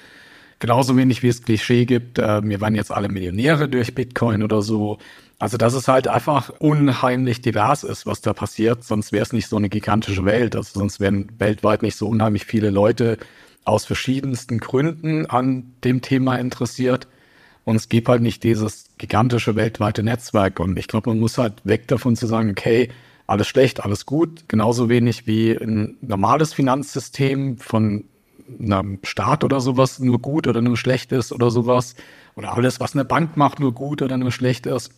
[0.58, 4.62] Genauso wenig wie es Klischee gibt, äh, wir waren jetzt alle Millionäre durch Bitcoin oder
[4.62, 4.98] so.
[5.38, 9.48] Also dass es halt einfach unheimlich divers ist, was da passiert, sonst wäre es nicht
[9.48, 10.54] so eine gigantische Welt.
[10.54, 13.18] Also sonst wären weltweit nicht so unheimlich viele Leute
[13.64, 17.08] aus verschiedensten Gründen an dem Thema interessiert.
[17.64, 20.60] Und es gibt halt nicht dieses gigantische weltweite Netzwerk.
[20.60, 22.90] Und ich glaube, man muss halt weg davon zu sagen, okay,
[23.26, 24.44] alles schlecht, alles gut.
[24.48, 28.04] Genauso wenig wie ein normales Finanzsystem von
[28.60, 31.94] einem Staat oder sowas nur gut oder nur schlecht ist oder sowas.
[32.36, 34.92] Oder alles, was eine Bank macht, nur gut oder nur schlecht ist.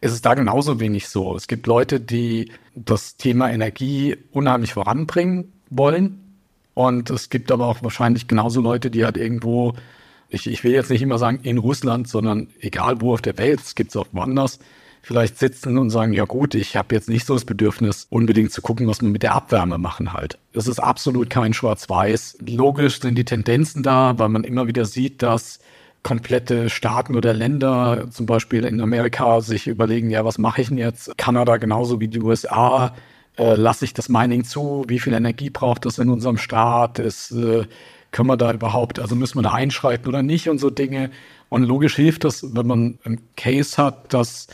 [0.00, 1.36] Ist es da genauso wenig so.
[1.36, 6.29] Es gibt Leute, die das Thema Energie unheimlich voranbringen wollen.
[6.74, 9.74] Und es gibt aber auch wahrscheinlich genauso Leute, die halt irgendwo
[10.30, 13.60] ich, ich will jetzt nicht immer sagen in Russland, sondern egal wo auf der Welt,
[13.60, 14.60] es gibt es auch woanders,
[15.02, 18.62] vielleicht sitzen und sagen, ja gut, ich habe jetzt nicht so das Bedürfnis, unbedingt zu
[18.62, 20.38] gucken, was wir mit der Abwärme machen halt.
[20.52, 22.38] Das ist absolut kein Schwarz-Weiß.
[22.46, 25.58] Logisch sind die Tendenzen da, weil man immer wieder sieht, dass
[26.02, 30.78] komplette Staaten oder Länder, zum Beispiel in Amerika, sich überlegen, ja, was mache ich denn
[30.78, 31.16] jetzt?
[31.18, 32.94] Kanada genauso wie die USA,
[33.40, 34.84] äh, lasse ich das Mining zu?
[34.86, 36.98] Wie viel Energie braucht das in unserem Staat?
[36.98, 37.64] Ist äh,
[38.12, 41.10] können wir da überhaupt, also müssen wir da einschreiten oder nicht und so Dinge.
[41.48, 44.48] Und logisch hilft das, wenn man einen Case hat, dass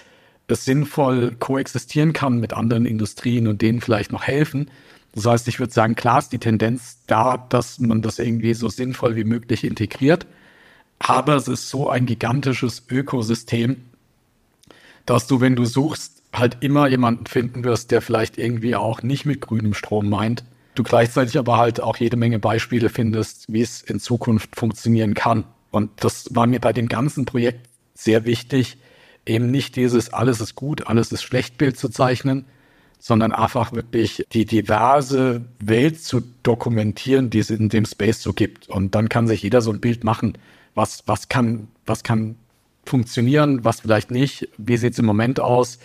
[0.48, 4.70] es sinnvoll koexistieren kann mit anderen Industrien und denen vielleicht noch helfen.
[5.14, 8.68] Das heißt, ich würde sagen, klar ist die Tendenz da, dass man das irgendwie so
[8.68, 10.26] sinnvoll wie möglich integriert.
[10.98, 13.76] Aber es ist so ein gigantisches Ökosystem,
[15.06, 19.26] dass du, wenn du suchst, halt immer jemanden finden wirst, der vielleicht irgendwie auch nicht
[19.26, 20.44] mit grünem Strom meint
[20.78, 25.44] du gleichzeitig aber halt auch jede Menge Beispiele findest, wie es in Zukunft funktionieren kann.
[25.70, 28.78] Und das war mir bei dem ganzen Projekt sehr wichtig,
[29.24, 32.44] eben nicht dieses alles ist gut, alles ist schlecht Bild zu zeichnen,
[32.98, 38.68] sondern einfach wirklich die diverse Welt zu dokumentieren, die es in dem Space so gibt.
[38.68, 40.38] Und dann kann sich jeder so ein Bild machen,
[40.74, 42.36] was, was kann, was kann
[42.84, 45.78] funktionieren, was vielleicht nicht, wie sieht es im Moment aus,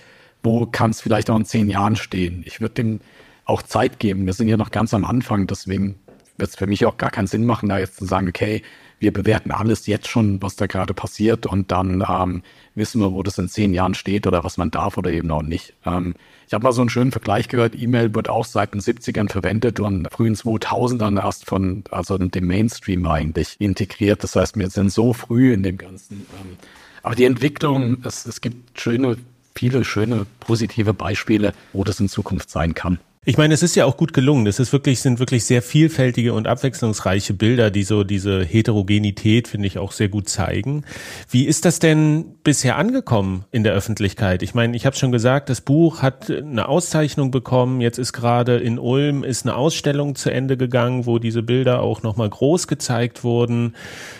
[0.43, 2.43] wo kann es vielleicht auch in zehn Jahren stehen.
[2.45, 2.99] Ich würde dem
[3.45, 4.25] auch Zeit geben.
[4.25, 5.99] Wir sind ja noch ganz am Anfang, deswegen
[6.37, 8.61] wird es für mich auch gar keinen Sinn machen, da jetzt zu sagen, okay,
[8.99, 12.43] wir bewerten alles jetzt schon, was da gerade passiert und dann ähm,
[12.75, 15.41] wissen wir, wo das in zehn Jahren steht oder was man darf oder eben auch
[15.41, 15.73] nicht.
[15.85, 16.13] Ähm,
[16.47, 19.79] ich habe mal so einen schönen Vergleich gehört, E-Mail wird auch seit den 70ern verwendet
[19.79, 24.23] und frühen 2000ern erst von, also dem Mainstream eigentlich integriert.
[24.23, 26.27] Das heißt, wir sind so früh in dem Ganzen.
[26.39, 26.57] Ähm,
[27.01, 29.17] aber die Entwicklung, es, es gibt schöne,
[29.55, 32.99] viele schöne positive Beispiele, wo das in Zukunft sein kann.
[33.23, 34.47] Ich meine, es ist ja auch gut gelungen.
[34.47, 39.67] Es ist wirklich, sind wirklich sehr vielfältige und abwechslungsreiche Bilder, die so diese Heterogenität, finde
[39.67, 40.85] ich, auch sehr gut zeigen.
[41.29, 44.41] Wie ist das denn bisher angekommen in der Öffentlichkeit?
[44.41, 47.79] Ich meine, ich habe schon gesagt, das Buch hat eine Auszeichnung bekommen.
[47.79, 52.01] Jetzt ist gerade in Ulm ist eine Ausstellung zu Ende gegangen, wo diese Bilder auch
[52.01, 53.75] nochmal groß gezeigt wurden.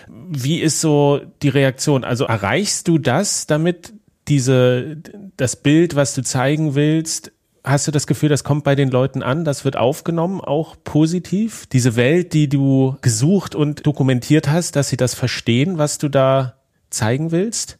[0.08, 2.04] Wie ist so die Reaktion?
[2.04, 3.94] Also erreichst du das damit,
[4.32, 4.96] diese,
[5.36, 7.32] das Bild, was du zeigen willst,
[7.64, 11.66] Hast du das Gefühl, das kommt bei den Leuten an, das wird aufgenommen, auch positiv?
[11.66, 16.56] Diese Welt, die du gesucht und dokumentiert hast, dass sie das verstehen, was du da
[16.90, 17.78] zeigen willst?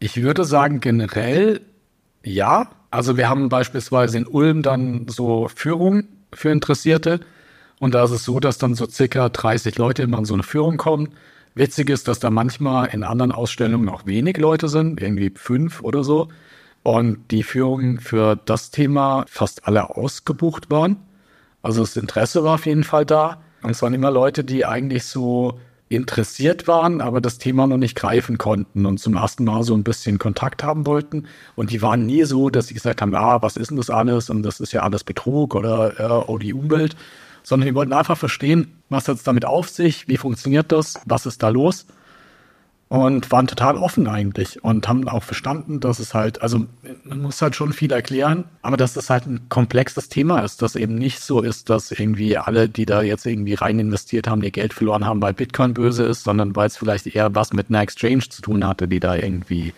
[0.00, 1.62] Ich würde sagen, generell
[2.22, 2.68] ja.
[2.90, 7.20] Also wir haben beispielsweise in Ulm dann so Führung für Interessierte.
[7.80, 10.42] Und da ist es so, dass dann so circa 30 Leute immer in so eine
[10.42, 11.14] Führung kommen.
[11.54, 16.02] Witzig ist, dass da manchmal in anderen Ausstellungen auch wenig Leute sind, irgendwie fünf oder
[16.02, 16.28] so
[16.82, 20.96] und die Führungen für das Thema fast alle ausgebucht waren.
[21.62, 23.42] Also das Interesse war auf jeden Fall da.
[23.62, 27.94] Und es waren immer Leute, die eigentlich so interessiert waren, aber das Thema noch nicht
[27.94, 31.26] greifen konnten und zum ersten Mal so ein bisschen Kontakt haben wollten.
[31.54, 34.30] Und die waren nie so, dass sie gesagt haben, ah, was ist denn das alles?
[34.30, 36.96] Und das ist ja alles Betrug oder äh, oh, die Umwelt.
[37.42, 41.26] Sondern die wollten einfach verstehen, was hat es damit auf sich, wie funktioniert das, was
[41.26, 41.86] ist da los
[42.92, 46.66] und waren total offen eigentlich und haben auch verstanden, dass es halt, also
[47.04, 50.76] man muss halt schon viel erklären, aber dass das halt ein komplexes Thema ist, dass
[50.76, 54.50] eben nicht so ist, dass irgendwie alle, die da jetzt irgendwie rein investiert haben, ihr
[54.50, 57.80] Geld verloren haben, weil Bitcoin böse ist, sondern weil es vielleicht eher was mit einer
[57.80, 59.72] Exchange zu tun hatte, die da irgendwie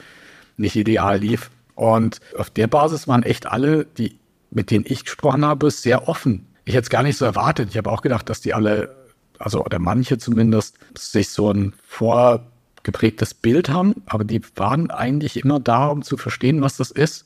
[0.56, 1.52] nicht ideal lief.
[1.76, 4.18] Und auf der Basis waren echt alle, die,
[4.50, 6.48] mit denen ich gesprochen habe, sehr offen.
[6.64, 7.70] Ich hätte es gar nicht so erwartet.
[7.70, 8.94] Ich habe auch gedacht, dass die alle,
[9.38, 12.46] also oder manche zumindest, sich so ein Vor
[12.82, 17.24] geprägtes Bild haben, aber die waren eigentlich immer da, um zu verstehen, was das ist.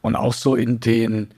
[0.00, 1.28] Und auch so in den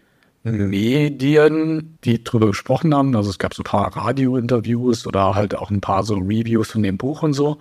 [0.42, 3.14] Medien, die drüber gesprochen haben.
[3.16, 6.82] Also es gab so ein paar Radiointerviews oder halt auch ein paar so Reviews von
[6.82, 7.58] dem Buch und so.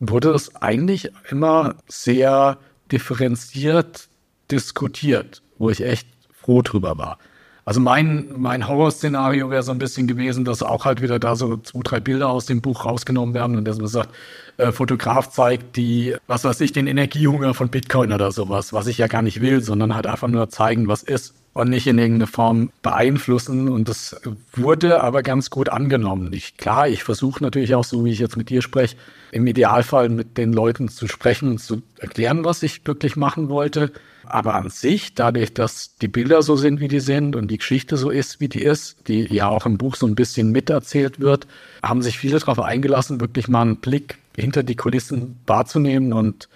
[0.00, 2.58] Wurde es eigentlich immer sehr
[2.90, 4.08] differenziert
[4.50, 7.18] diskutiert, wo ich echt froh drüber war.
[7.64, 11.56] Also mein, mein Horrorszenario wäre so ein bisschen gewesen, dass auch halt wieder da so
[11.58, 14.10] zwei, drei Bilder aus dem Buch rausgenommen werden und dass man sagt,
[14.56, 18.98] äh, Fotograf zeigt die, was weiß ich, den Energiehunger von Bitcoin oder sowas, was ich
[18.98, 22.26] ja gar nicht will, sondern halt einfach nur zeigen, was ist und nicht in irgendeine
[22.26, 23.68] Form beeinflussen.
[23.68, 24.20] Und das
[24.54, 26.32] wurde aber ganz gut angenommen.
[26.32, 28.96] Ich, klar, ich versuche natürlich auch, so wie ich jetzt mit dir spreche,
[29.30, 33.92] im Idealfall mit den Leuten zu sprechen und zu erklären, was ich wirklich machen wollte.
[34.32, 37.98] Aber an sich, dadurch, dass die Bilder so sind, wie die sind und die Geschichte
[37.98, 41.46] so ist, wie die ist, die ja auch im Buch so ein bisschen miterzählt wird,
[41.82, 46.48] haben sich viele darauf eingelassen, wirklich mal einen Blick hinter die Kulissen wahrzunehmen und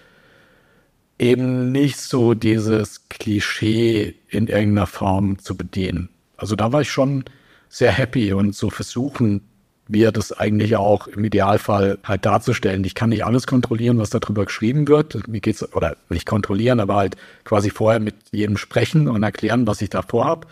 [1.19, 6.09] eben nicht so dieses Klischee in irgendeiner Form zu bedienen.
[6.39, 7.25] Also da war ich schon
[7.69, 9.43] sehr happy und so versuchen,
[9.89, 12.85] wir das eigentlich auch im Idealfall halt darzustellen.
[12.85, 15.29] Ich kann nicht alles kontrollieren, was darüber geschrieben wird.
[15.29, 19.81] Mir geht's, oder nicht kontrollieren, aber halt quasi vorher mit jedem sprechen und erklären, was
[19.83, 20.47] ich da vorhab.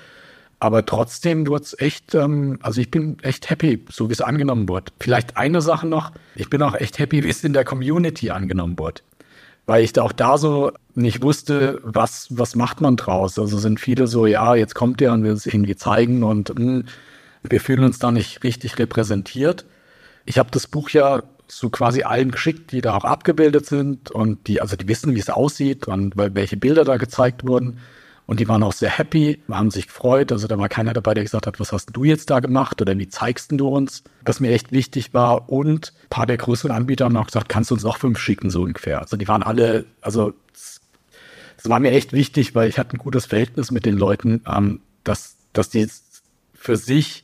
[0.60, 4.92] Aber trotzdem wird's echt, ähm, also ich bin echt happy, so wie es angenommen wird.
[5.00, 8.78] Vielleicht eine Sache noch, ich bin auch echt happy, wie es in der Community angenommen
[8.78, 9.02] wird.
[9.66, 13.38] Weil ich da auch da so nicht wusste, was, was macht man draus.
[13.38, 16.56] Also sind viele so, ja, jetzt kommt der und will es irgendwie zeigen und mh,
[16.56, 16.84] hm,
[17.48, 19.64] wir fühlen uns da nicht richtig repräsentiert.
[20.24, 24.46] Ich habe das Buch ja so quasi allen geschickt, die da auch abgebildet sind und
[24.48, 27.78] die, also die wissen, wie es aussieht und welche Bilder da gezeigt wurden.
[28.26, 30.32] Und die waren auch sehr happy, haben sich gefreut.
[30.32, 32.96] Also da war keiner dabei, der gesagt hat, was hast du jetzt da gemacht oder
[32.98, 34.02] wie zeigst du uns?
[34.24, 35.50] Was mir echt wichtig war.
[35.50, 38.48] Und ein paar der größeren Anbieter haben auch gesagt, kannst du uns auch fünf schicken,
[38.48, 39.02] so ungefähr.
[39.02, 40.80] Also die waren alle, also es
[41.64, 45.36] war mir echt wichtig, weil ich hatte ein gutes Verhältnis mit den Leuten, ähm, dass,
[45.52, 45.86] dass die
[46.54, 47.23] für sich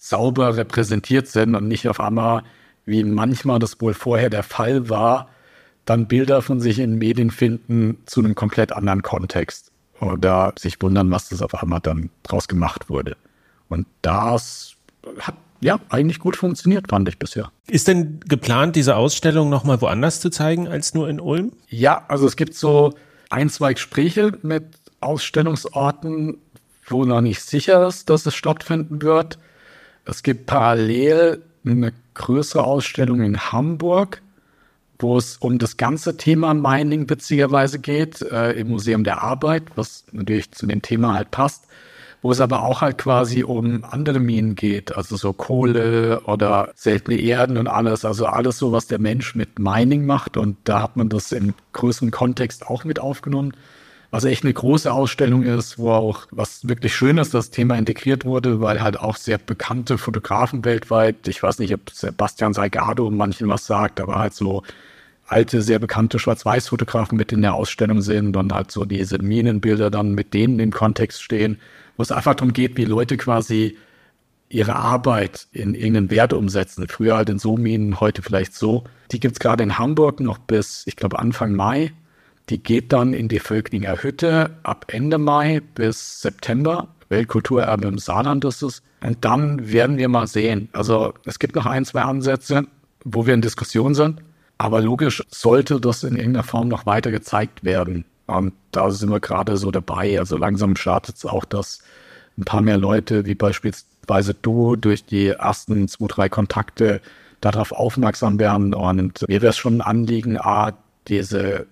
[0.00, 2.42] sauber repräsentiert sind und nicht auf einmal,
[2.86, 5.28] wie manchmal das wohl vorher der Fall war,
[5.84, 9.70] dann Bilder von sich in Medien finden zu einem komplett anderen Kontext
[10.00, 13.16] oder sich wundern, was das auf einmal dann draus gemacht wurde.
[13.68, 14.74] Und das
[15.20, 17.52] hat ja eigentlich gut funktioniert, fand ich bisher.
[17.66, 21.52] Ist denn geplant, diese Ausstellung nochmal woanders zu zeigen als nur in Ulm?
[21.68, 22.94] Ja, also es gibt so
[23.28, 24.64] ein, zwei Gespräche mit
[25.00, 26.38] Ausstellungsorten,
[26.86, 29.38] wo noch nicht sicher ist, dass es stattfinden wird.
[30.10, 34.22] Es gibt parallel eine größere Ausstellung in Hamburg,
[34.98, 40.04] wo es um das ganze Thema Mining witzigerweise geht, äh, im Museum der Arbeit, was
[40.10, 41.68] natürlich zu dem Thema halt passt,
[42.22, 47.16] wo es aber auch halt quasi um andere Minen geht, also so Kohle oder seltene
[47.20, 50.96] Erden und alles, also alles so, was der Mensch mit Mining macht und da hat
[50.96, 53.52] man das im größeren Kontext auch mit aufgenommen
[54.10, 58.24] was echt eine große Ausstellung ist, wo auch was wirklich schön ist, das Thema integriert
[58.24, 63.48] wurde, weil halt auch sehr bekannte Fotografen weltweit, ich weiß nicht, ob Sebastian Salgado manchen
[63.48, 64.62] was sagt, aber halt so
[65.26, 70.14] alte, sehr bekannte Schwarz-Weiß-Fotografen mit in der Ausstellung sind und halt so diese Minenbilder dann
[70.14, 71.60] mit denen im Kontext stehen,
[71.96, 73.76] wo es einfach darum geht, wie Leute quasi
[74.48, 76.88] ihre Arbeit in irgendeinen Wert umsetzen.
[76.88, 78.82] Früher halt in so Minen, heute vielleicht so.
[79.12, 81.92] Die gibt's gerade in Hamburg noch bis, ich glaube, Anfang Mai.
[82.50, 86.88] Die geht dann in die Völklinger Hütte ab Ende Mai bis September.
[87.08, 88.82] Weltkulturerbe im Saarland ist es.
[89.02, 90.68] Und dann werden wir mal sehen.
[90.72, 92.66] Also es gibt noch ein, zwei Ansätze,
[93.04, 94.20] wo wir in Diskussion sind.
[94.58, 98.04] Aber logisch sollte das in irgendeiner Form noch weiter gezeigt werden.
[98.26, 100.18] Und da sind wir gerade so dabei.
[100.18, 101.82] Also langsam startet es auch, dass
[102.36, 107.00] ein paar mehr Leute, wie beispielsweise du, durch die ersten zwei, drei Kontakte
[107.40, 108.74] darauf aufmerksam werden.
[108.74, 110.72] Und mir wäre es schon ein Anliegen, A,
[111.08, 111.66] diese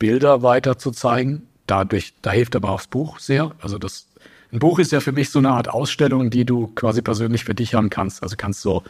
[0.00, 1.46] Bilder weiter zu zeigen.
[1.68, 3.52] Dadurch, da hilft aber auch das Buch sehr.
[3.60, 4.08] Also das,
[4.50, 7.54] ein Buch ist ja für mich so eine Art Ausstellung, die du quasi persönlich für
[7.54, 8.24] dich haben kannst.
[8.24, 8.82] Also kannst du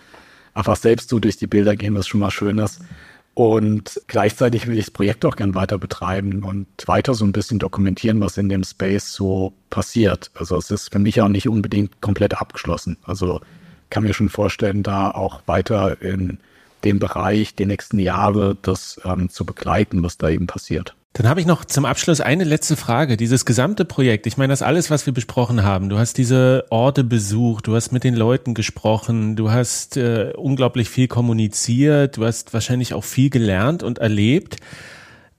[0.54, 2.80] einfach selbst so durch die Bilder gehen, was schon mal schön ist.
[3.34, 7.58] Und gleichzeitig will ich das Projekt auch gern weiter betreiben und weiter so ein bisschen
[7.58, 10.30] dokumentieren, was in dem Space so passiert.
[10.34, 12.96] Also es ist für mich auch nicht unbedingt komplett abgeschlossen.
[13.04, 13.40] Also
[13.88, 16.38] kann mir schon vorstellen, da auch weiter in
[16.84, 20.94] dem Bereich die nächsten Jahre das ähm, zu begleiten, was da eben passiert.
[21.12, 23.16] Dann habe ich noch zum Abschluss eine letzte Frage.
[23.16, 27.02] Dieses gesamte Projekt, ich meine, das alles, was wir besprochen haben, du hast diese Orte
[27.02, 32.54] besucht, du hast mit den Leuten gesprochen, du hast äh, unglaublich viel kommuniziert, du hast
[32.54, 34.58] wahrscheinlich auch viel gelernt und erlebt.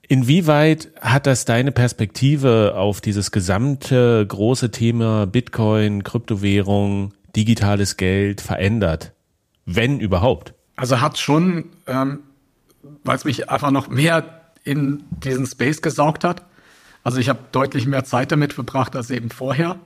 [0.09, 9.13] Inwieweit hat das deine Perspektive auf dieses gesamte große Thema Bitcoin, Kryptowährung, digitales Geld verändert?
[9.65, 10.53] Wenn überhaupt?
[10.75, 12.19] Also hat schon, ähm,
[13.05, 16.43] weil es mich einfach noch mehr in diesen Space gesaugt hat.
[17.03, 19.79] Also ich habe deutlich mehr Zeit damit verbracht als eben vorher.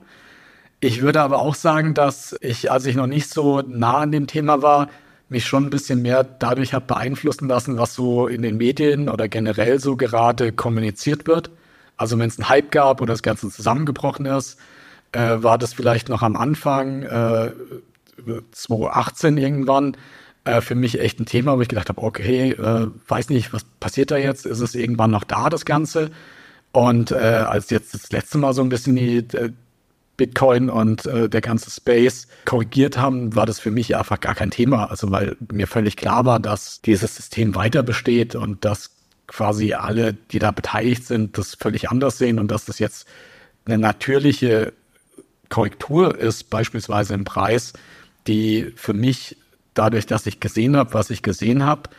[0.80, 4.26] Ich würde aber auch sagen, dass ich, als ich noch nicht so nah an dem
[4.26, 4.88] Thema war,
[5.28, 9.28] mich schon ein bisschen mehr dadurch habe beeinflussen lassen, was so in den Medien oder
[9.28, 11.50] generell so gerade kommuniziert wird.
[11.96, 14.58] Also wenn es einen Hype gab oder das Ganze zusammengebrochen ist,
[15.12, 17.50] äh, war das vielleicht noch am Anfang, äh,
[18.52, 19.96] 2018 irgendwann,
[20.46, 23.64] äh, für mich echt ein Thema, wo ich gedacht habe, okay, äh, weiß nicht, was
[23.80, 24.46] passiert da jetzt?
[24.46, 26.10] Ist es irgendwann noch da, das Ganze?
[26.72, 29.52] Und äh, als jetzt das letzte Mal so ein bisschen die äh,
[30.16, 34.50] Bitcoin und äh, der ganze Space korrigiert haben, war das für mich einfach gar kein
[34.50, 34.90] Thema.
[34.90, 38.90] Also weil mir völlig klar war, dass dieses System weiter besteht und dass
[39.26, 43.06] quasi alle, die da beteiligt sind, das völlig anders sehen und dass das jetzt
[43.64, 44.72] eine natürliche
[45.48, 47.72] Korrektur ist, beispielsweise im Preis,
[48.26, 49.36] die für mich
[49.78, 51.90] dadurch, dass ich gesehen habe, was ich gesehen habe,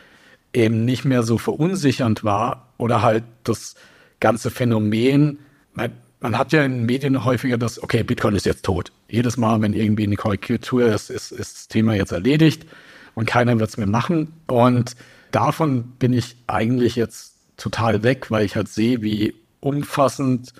[0.52, 3.74] eben nicht mehr so verunsichernd war oder halt das
[4.20, 5.38] ganze Phänomen,
[5.72, 8.92] man, man hat ja in den Medien häufiger das, okay, Bitcoin ist jetzt tot.
[9.08, 12.66] Jedes Mal, wenn irgendwie eine Korrektur ist, ist, ist das Thema jetzt erledigt
[13.14, 14.32] und keiner wird es mehr machen.
[14.46, 14.96] Und
[15.30, 20.52] davon bin ich eigentlich jetzt total weg, weil ich halt sehe, wie umfassend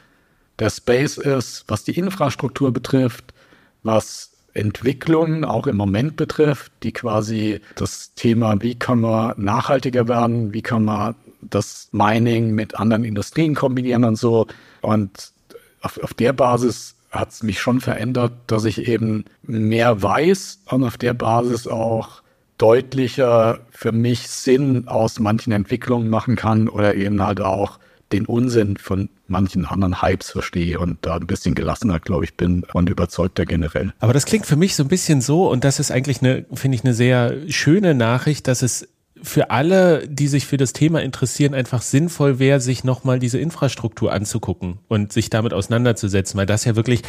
[0.58, 3.32] der Space ist, was die Infrastruktur betrifft,
[3.82, 10.52] was Entwicklungen auch im Moment betrifft, die quasi das Thema, wie kann man nachhaltiger werden,
[10.52, 14.46] wie kann man das Mining mit anderen Industrien kombinieren und so.
[14.80, 15.32] Und
[15.80, 20.84] auf, auf der Basis hat es mich schon verändert, dass ich eben mehr weiß und
[20.84, 22.22] auf der Basis auch
[22.58, 27.78] deutlicher für mich Sinn aus manchen Entwicklungen machen kann oder eben halt auch
[28.12, 32.64] den Unsinn von manchen anderen Hypes verstehe und da ein bisschen gelassener, glaube ich, bin
[32.72, 33.92] und überzeugter generell.
[34.00, 36.76] Aber das klingt für mich so ein bisschen so und das ist eigentlich eine, finde
[36.76, 38.88] ich, eine sehr schöne Nachricht, dass es
[39.20, 44.12] für alle, die sich für das Thema interessieren, einfach sinnvoll wäre, sich nochmal diese Infrastruktur
[44.12, 47.02] anzugucken und sich damit auseinanderzusetzen, weil das ja wirklich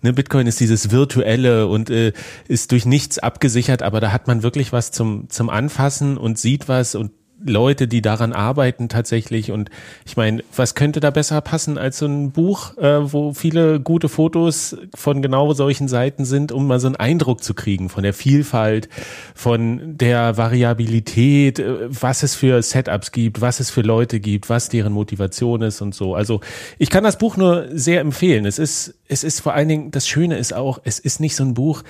[0.00, 2.12] Ne, Bitcoin ist dieses virtuelle und äh,
[2.46, 6.68] ist durch nichts abgesichert, aber da hat man wirklich was zum zum Anfassen und sieht
[6.68, 7.10] was und
[7.44, 9.50] Leute, die daran arbeiten tatsächlich.
[9.52, 9.70] Und
[10.04, 14.08] ich meine, was könnte da besser passen als so ein Buch, äh, wo viele gute
[14.08, 18.14] Fotos von genau solchen Seiten sind, um mal so einen Eindruck zu kriegen von der
[18.14, 18.88] Vielfalt,
[19.34, 24.68] von der Variabilität, äh, was es für Setups gibt, was es für Leute gibt, was
[24.68, 26.14] deren Motivation ist und so.
[26.14, 26.40] Also
[26.78, 28.46] ich kann das Buch nur sehr empfehlen.
[28.46, 31.44] Es ist, es ist vor allen Dingen, das Schöne ist auch, es ist nicht so
[31.44, 31.84] ein Buch,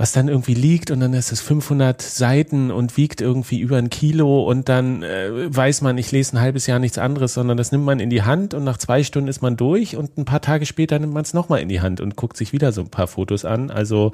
[0.00, 3.90] was dann irgendwie liegt und dann ist es 500 Seiten und wiegt irgendwie über ein
[3.90, 7.70] Kilo und dann äh, weiß man, ich lese ein halbes Jahr nichts anderes, sondern das
[7.70, 10.40] nimmt man in die Hand und nach zwei Stunden ist man durch und ein paar
[10.40, 12.88] Tage später nimmt man es nochmal in die Hand und guckt sich wieder so ein
[12.88, 13.70] paar Fotos an.
[13.70, 14.12] Also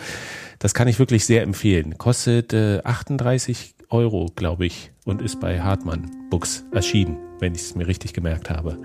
[0.59, 1.97] das kann ich wirklich sehr empfehlen.
[1.99, 7.77] Kostet äh, 38 Euro, glaube ich, und ist bei Hartmann Books erschienen, wenn ich es
[7.77, 8.77] mir richtig gemerkt habe.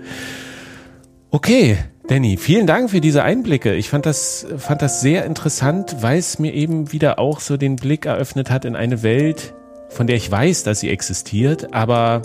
[1.34, 1.78] Okay,
[2.08, 3.74] Danny, vielen Dank für diese Einblicke.
[3.74, 7.76] Ich fand das, fand das sehr interessant, weil es mir eben wieder auch so den
[7.76, 9.54] Blick eröffnet hat in eine Welt,
[9.88, 12.20] von der ich weiß, dass sie existiert, aber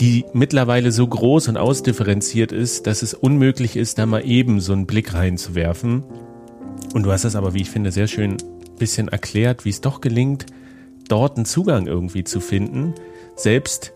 [0.00, 4.72] die mittlerweile so groß und ausdifferenziert ist, dass es unmöglich ist, da mal eben so
[4.72, 6.04] einen Blick reinzuwerfen.
[6.94, 8.38] Und du hast das aber, wie ich finde, sehr schön
[8.78, 10.46] bisschen erklärt, wie es doch gelingt,
[11.06, 12.94] dort einen Zugang irgendwie zu finden,
[13.36, 13.92] selbst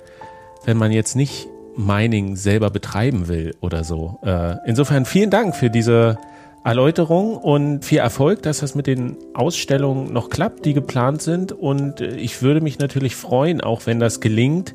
[0.66, 4.18] wenn man jetzt nicht Mining selber betreiben will oder so.
[4.22, 6.18] Äh, insofern vielen Dank für diese
[6.64, 11.52] Erläuterung und viel Erfolg, dass das mit den Ausstellungen noch klappt, die geplant sind.
[11.52, 14.74] Und äh, ich würde mich natürlich freuen, auch wenn das gelingt,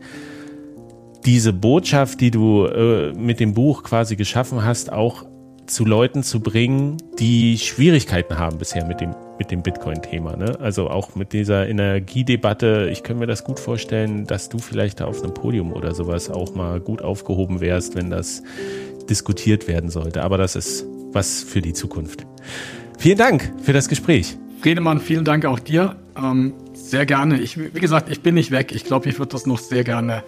[1.26, 5.26] diese Botschaft, die du äh, mit dem Buch quasi geschaffen hast, auch
[5.66, 10.36] zu Leuten zu bringen, die Schwierigkeiten haben bisher mit dem mit dem Bitcoin-Thema.
[10.36, 10.58] Ne?
[10.60, 12.90] Also auch mit dieser Energiedebatte.
[12.92, 16.30] Ich könnte mir das gut vorstellen, dass du vielleicht da auf einem Podium oder sowas
[16.30, 18.44] auch mal gut aufgehoben wärst, wenn das
[19.10, 20.24] diskutiert werden sollte.
[20.24, 22.26] Aber das ist was für die Zukunft.
[22.98, 24.38] Vielen Dank für das Gespräch.
[24.62, 25.96] Friedemann, vielen Dank auch dir.
[26.18, 27.40] Ähm, sehr gerne.
[27.40, 28.72] Ich, wie gesagt, ich bin nicht weg.
[28.74, 30.24] Ich glaube, ich würde das noch sehr gerne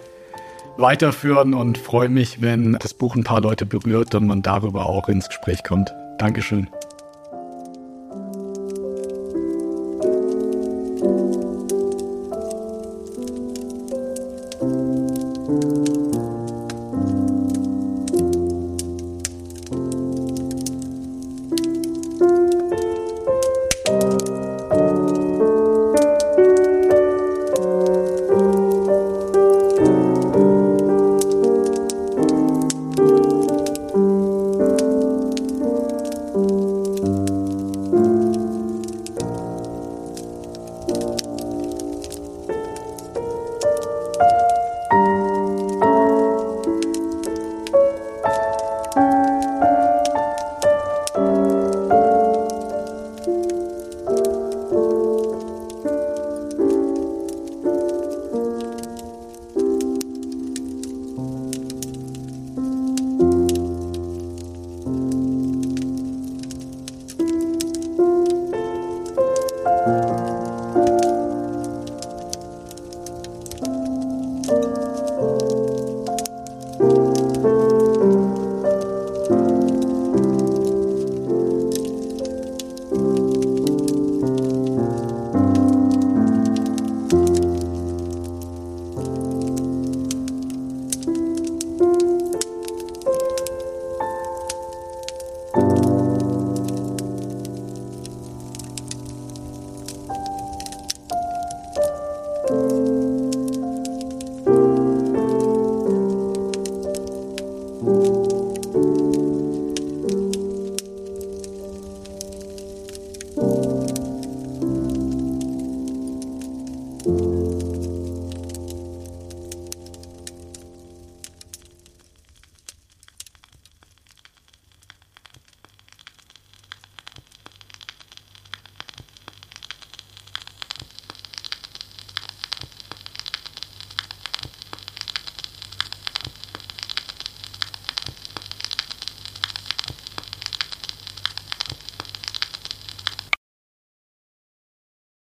[0.76, 5.08] weiterführen und freue mich, wenn das Buch ein paar Leute berührt und man darüber auch
[5.08, 5.92] ins Gespräch kommt.
[6.18, 6.68] Dankeschön.